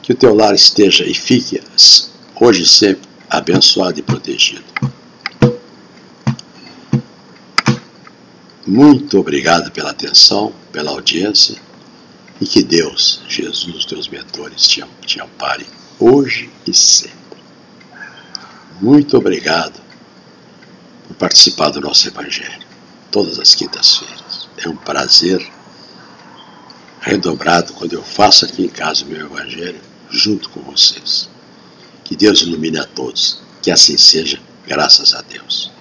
que 0.00 0.12
o 0.12 0.16
teu 0.16 0.32
lar 0.32 0.54
esteja 0.54 1.04
e 1.04 1.12
fique 1.14 1.60
hoje 2.40 2.62
e 2.62 2.68
sempre 2.68 3.05
abençoado 3.28 3.98
e 3.98 4.02
protegido. 4.02 4.64
Muito 8.66 9.18
obrigado 9.18 9.70
pela 9.70 9.90
atenção, 9.90 10.52
pela 10.72 10.90
audiência 10.90 11.56
e 12.40 12.46
que 12.46 12.62
Deus, 12.62 13.22
Jesus, 13.28 13.84
teus 13.84 14.08
mentores, 14.08 14.66
te, 14.66 14.84
te 15.06 15.20
ampare 15.20 15.66
hoje 15.98 16.50
e 16.66 16.74
sempre. 16.74 17.16
Muito 18.80 19.16
obrigado 19.16 19.80
por 21.06 21.16
participar 21.16 21.70
do 21.70 21.80
nosso 21.80 22.08
Evangelho, 22.08 22.66
todas 23.10 23.38
as 23.38 23.54
quintas-feiras. 23.54 24.48
É 24.58 24.68
um 24.68 24.76
prazer 24.76 25.46
redobrado 27.00 27.72
quando 27.72 27.92
eu 27.92 28.02
faço 28.02 28.44
aqui 28.44 28.64
em 28.64 28.68
casa 28.68 29.04
o 29.04 29.08
meu 29.08 29.26
Evangelho 29.26 29.80
junto 30.10 30.50
com 30.50 30.60
vocês. 30.62 31.28
Que 32.06 32.14
Deus 32.14 32.42
ilumine 32.42 32.78
a 32.78 32.84
todos. 32.84 33.40
Que 33.60 33.72
assim 33.72 33.98
seja, 33.98 34.38
graças 34.64 35.12
a 35.12 35.22
Deus. 35.22 35.72